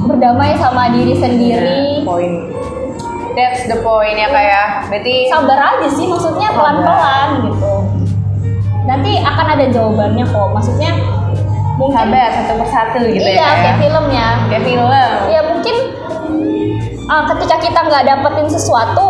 berdamai 0.06 0.54
sama 0.56 0.90
diri 0.90 1.14
sendiri 1.14 2.02
Iya, 2.02 2.06
Poin. 2.06 2.32
That's 3.32 3.64
the 3.64 3.80
point 3.80 4.12
ya 4.14 4.28
kayak. 4.28 4.92
Berarti 4.92 5.24
sabar 5.24 5.56
aja 5.56 5.88
sih 5.88 6.04
maksudnya 6.04 6.52
pelan-pelan 6.52 7.48
gitu 7.48 7.74
nanti 8.82 9.22
akan 9.22 9.46
ada 9.46 9.66
jawabannya 9.70 10.26
kok 10.26 10.48
maksudnya 10.50 10.90
mungkin 11.78 11.94
sabar 11.96 12.28
satu 12.34 12.52
persatu 12.58 12.98
gitu 13.08 13.22
iya 13.22 13.38
ya. 13.38 13.46
kayak 13.46 13.56
kayak. 13.62 13.76
film 13.78 14.04
ya 14.10 14.28
Kayak 14.50 14.64
film. 14.66 14.90
ya 15.30 15.40
mungkin 15.46 15.76
uh, 17.06 17.22
ketika 17.34 17.56
kita 17.62 17.80
nggak 17.82 18.02
dapetin 18.04 18.46
sesuatu 18.46 19.06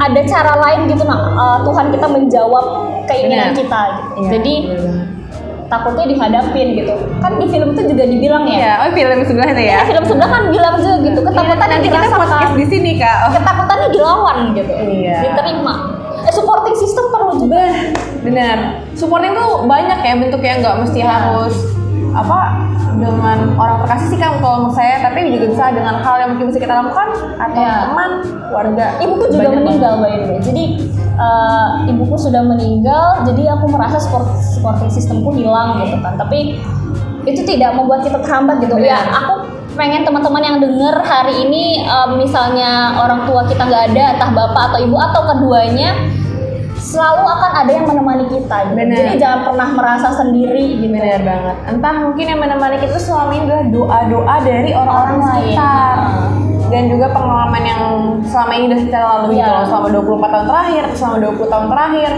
ada 0.00 0.20
cara 0.24 0.52
lain 0.56 0.88
gitu 0.88 1.02
nah 1.04 1.20
uh, 1.32 1.58
Tuhan 1.64 1.92
kita 1.92 2.06
menjawab 2.08 2.64
keinginan 3.04 3.52
Benar. 3.52 3.60
kita 3.60 3.80
gitu 3.90 4.10
Iya, 4.16 4.28
jadi 4.36 4.54
bener 4.68 5.06
takutnya 5.70 6.02
dihadapin 6.10 6.68
gitu 6.74 6.94
kan 7.22 7.38
di 7.38 7.46
film 7.46 7.78
itu 7.78 7.94
juga 7.94 8.02
dibilang 8.02 8.42
ya 8.42 8.58
Iya, 8.58 8.72
oh 8.82 8.90
film 8.90 9.18
sebelah 9.22 9.48
itu 9.54 9.62
ya. 9.62 9.70
Iya, 9.70 9.80
film 9.86 10.02
sebelah 10.02 10.30
kan 10.34 10.42
bilang 10.50 10.74
juga 10.82 10.96
gitu 10.98 11.20
ketakutan 11.22 11.54
Iya, 11.62 11.72
nanti 11.78 11.86
kita 11.86 12.06
podcast 12.10 12.52
di 12.58 12.66
sini 12.66 12.90
kak. 12.98 13.16
Oh. 13.22 13.30
ketakutannya 13.38 13.88
dilawan 13.94 14.36
gitu 14.58 14.72
Iya. 14.74 15.16
diterima 15.30 15.74
eh 16.20 16.32
supporting 16.34 16.74
system 16.74 17.08
perlu 17.08 17.32
juga 17.38 17.62
benar. 18.20 18.82
Supporting 18.92 19.32
tuh 19.32 19.64
banyak 19.64 19.98
ya 20.02 20.14
bentuknya 20.18 20.52
nggak 20.58 20.76
mesti 20.84 20.98
Iya. 21.00 21.06
harus 21.06 21.54
apa 22.10 22.38
dengan 22.98 23.38
orang 23.54 23.84
terkasih 23.84 24.06
sih 24.10 24.18
kan 24.18 24.40
kalau 24.42 24.66
menurut 24.66 24.76
saya. 24.76 24.98
Tapi 25.04 25.30
juga 25.30 25.46
bisa 25.52 25.64
dengan 25.70 26.02
hal 26.02 26.14
yang 26.18 26.28
mungkin 26.34 26.46
bisa 26.50 26.58
kita 26.58 26.74
lakukan 26.74 27.08
atau 27.38 27.60
Iya. 27.62 27.74
teman 27.86 28.10
keluarga. 28.50 28.86
Ibuku 28.98 29.24
juga 29.30 29.46
Banyak 29.46 29.60
meninggal 29.62 29.92
by 30.02 30.10
the 30.10 30.26
way. 30.26 30.38
Jadi 30.42 30.64
eh, 31.20 31.68
ibuku 31.92 32.14
sudah 32.16 32.42
meninggal 32.42 33.06
jadi 33.28 33.42
aku 33.54 33.66
merasa 33.70 34.00
support 34.00 34.26
supporting 34.40 34.90
sistemku 34.90 35.30
hilang 35.36 35.84
gitu 35.84 35.96
kan. 36.00 36.16
Tapi 36.18 36.58
itu 37.28 37.44
tidak 37.44 37.76
membuat 37.76 38.02
kita 38.02 38.18
terhambat 38.24 38.64
gitu. 38.64 38.74
Ya 38.80 38.98
aku 39.12 39.46
pengen 39.78 40.02
teman-teman 40.02 40.42
yang 40.42 40.56
denger 40.58 40.98
hari 41.06 41.46
ini 41.46 41.86
eh, 41.86 42.08
misalnya 42.18 42.98
orang 42.98 43.28
tua 43.28 43.46
kita 43.46 43.62
nggak 43.62 43.84
ada 43.94 44.04
entah 44.18 44.30
bapak 44.34 44.62
atau 44.74 44.78
ibu 44.82 44.96
atau 44.98 45.22
keduanya 45.30 45.94
selalu 46.90 47.22
akan 47.24 47.50
ada 47.56 47.70
yang 47.70 47.86
menemani 47.86 48.26
kita 48.26 48.56
gitu. 48.66 48.74
Benar. 48.74 48.96
jadi 48.98 49.14
banget 49.16 49.38
pernah 49.46 49.68
merasa 49.70 50.08
sendiri 50.10 50.64
gitu 50.76 50.90
Benar 50.90 51.22
banget. 51.22 51.56
Entah 51.68 51.94
mungkin 52.00 52.24
yang 52.26 52.40
menemani 52.40 52.76
kita 52.76 52.98
selama 52.98 53.30
ini 53.30 53.44
adalah 53.46 53.64
doa-doa 53.68 54.36
dari 54.42 54.70
orang-orang 54.72 55.16
Orang 55.16 55.30
lain. 55.30 55.54
sekitar. 55.54 55.96
Dan 56.66 56.86
juga 56.86 57.06
pengalaman 57.10 57.62
yang 57.64 57.82
selama 58.22 58.52
ini 58.52 58.64
udah 58.68 58.80
kita 58.80 58.98
lalui 59.00 59.32
Iya. 59.32 59.38
gitu 59.40 59.50
loh, 59.50 59.64
selama 59.66 59.86
24 59.92 60.28
tahun 60.28 60.46
terakhir, 60.46 60.84
selama 60.92 61.16
20 61.20 61.48
tahun 61.48 61.66
terakhir. 61.68 62.10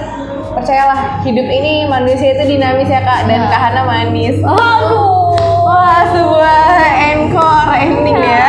Percayalah, 0.52 0.98
hidup 1.22 1.48
ini 1.48 1.72
manusia 1.86 2.28
itu 2.30 2.44
dinamis 2.46 2.84
ya 2.86 3.00
kak, 3.00 3.24
dan 3.24 3.38
Iya. 3.38 3.48
Kak 3.48 3.60
Hana 3.62 3.82
manis. 3.82 4.36
aduh 4.40 5.32
Wah, 5.62 6.04
sebuah 6.06 6.60
encore 7.10 7.72
ending 7.74 8.18
Iya. 8.18 8.28
ya. 8.28 8.48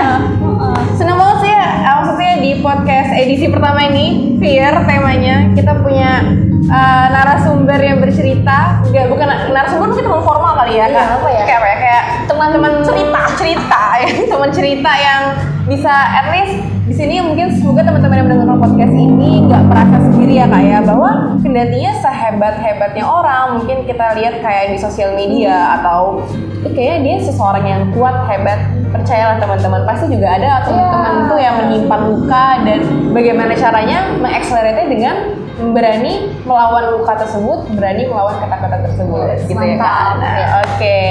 Maksudnya 1.84 2.34
di 2.39 2.52
podcast 2.60 3.10
edisi 3.12 3.46
pertama 3.48 3.84
ini, 3.84 4.36
Fear 4.39 4.88
temanya, 4.88 5.52
kita 5.52 5.74
punya 5.80 6.24
eh, 6.63 7.08
narasumber 7.12 7.76
yang 7.78 8.00
bercerita, 8.00 8.80
enggak 8.88 9.12
bukan 9.12 9.28
na- 9.28 9.52
narasumber 9.52 9.91
mungkin 9.91 10.06
teman 10.08 10.24
formal 10.24 10.54
kali 10.56 10.80
ya, 10.80 10.88
Iya, 10.88 11.19
apa 11.19 11.28
ya? 11.28 11.43
Kayak 11.43 11.60
apa 11.60 11.67
ya? 11.67 11.78
Kayak 11.78 12.04
Teman 12.24 12.50
cerita. 12.84 13.22
cerita 13.34 13.82
ya, 14.00 14.10
teman 14.32 14.50
cerita 14.54 14.91
yang 14.96 15.22
bisa 15.63 15.91
at 15.91 16.28
least 16.32 16.56
di 16.84 16.91
sini 16.91 17.24
mungkin 17.24 17.56
semoga 17.56 17.88
teman-teman 17.88 18.19
yang 18.19 18.28
mendengarkan 18.28 18.60
podcast 18.60 18.91
ini 18.93 19.48
nggak 19.48 19.63
merasa 19.72 19.98
sendiri 20.12 20.34
ya 20.36 20.46
kak 20.52 20.60
ya 20.62 20.80
bahwa 20.84 21.12
kendatinya 21.39 21.91
sehebat 22.04 22.56
hebatnya 22.60 23.06
orang 23.08 23.56
mungkin 23.58 23.88
kita 23.88 24.19
lihat 24.19 24.43
kayak 24.43 24.76
di 24.76 24.78
sosial 24.78 25.15
media 25.15 25.80
atau 25.80 26.19
"Ih, 26.19 26.53
kayaknya 26.65 26.99
dia 27.02 27.15
seseorang 27.21 27.65
yang 27.65 27.82
kuat 27.91 28.28
hebat 28.28 28.60
percayalah 28.89 29.36
teman-teman 29.38 29.84
pasti 29.84 30.06
juga 30.08 30.28
ada 30.32 30.63
teman-teman 30.63 31.13
Iya. 31.13 31.28
tuh 31.28 31.39
yang 31.41 31.56
menyimpan 31.60 32.02
luka 32.08 32.45
dan 32.63 32.80
bagaimana 33.12 33.54
caranya 33.54 33.97
mengakselerate 34.15 34.84
dengan 34.88 35.15
berani 35.54 36.13
melawan 36.43 36.93
luka 36.93 37.13
tersebut 37.15 37.73
berani 37.73 38.06
melawan 38.06 38.38
ketakutan 38.38 38.82
tersebut 38.84 39.26
Yes, 39.30 39.45
gitu 39.45 39.60
ya 39.60 39.76
kak 39.78 40.08
Nah. 40.17 40.36
Oke, 40.65 41.02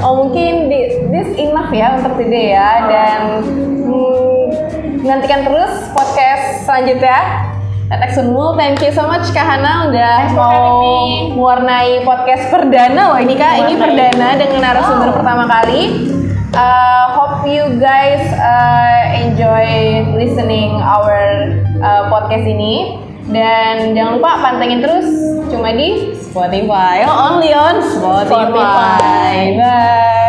oh 0.00 0.12
mungkin 0.24 0.52
this 0.68 1.28
enough 1.36 1.68
ya 1.70 1.96
untuk 1.96 2.16
today 2.16 2.52
ya 2.52 2.70
dan 2.86 3.18
hmm, 3.84 4.44
nantikan 5.02 5.44
terus 5.44 5.88
podcast 5.92 6.64
selanjutnya. 6.64 7.55
Tetek 7.86 8.18
Sunmul, 8.18 8.58
thank 8.58 8.82
you 8.82 8.90
so 8.90 9.06
much 9.06 9.30
Kak 9.30 9.46
Hana 9.46 9.86
udah 9.86 10.14
Thanks 10.26 10.34
mau 10.34 10.82
mewarnai 11.38 12.02
podcast 12.02 12.50
perdana 12.50 13.14
loh 13.14 13.18
ini 13.22 13.38
Kak, 13.38 13.62
ini 13.62 13.78
perdana 13.78 14.34
dengan 14.34 14.58
narasumber 14.58 15.14
Wow. 15.14 15.16
pertama 15.22 15.44
kali. 15.46 15.82
Uh, 16.50 17.04
hope 17.14 17.46
you 17.46 17.62
guys 17.78 18.26
uh, 18.34 19.02
enjoy 19.22 20.02
listening 20.18 20.82
our 20.82 21.14
uh, 21.78 22.10
podcast 22.10 22.42
ini 22.42 22.98
dan 23.30 23.94
jangan 23.94 24.18
lupa 24.18 24.42
pantengin 24.42 24.82
terus 24.82 25.06
cuma 25.46 25.70
di 25.70 26.10
Spotify. 26.18 27.06
Oh, 27.06 27.38
only 27.38 27.54
on 27.54 27.78
Spotify. 27.86 28.50
Spotify. 28.50 29.38
Bye. 29.62 30.25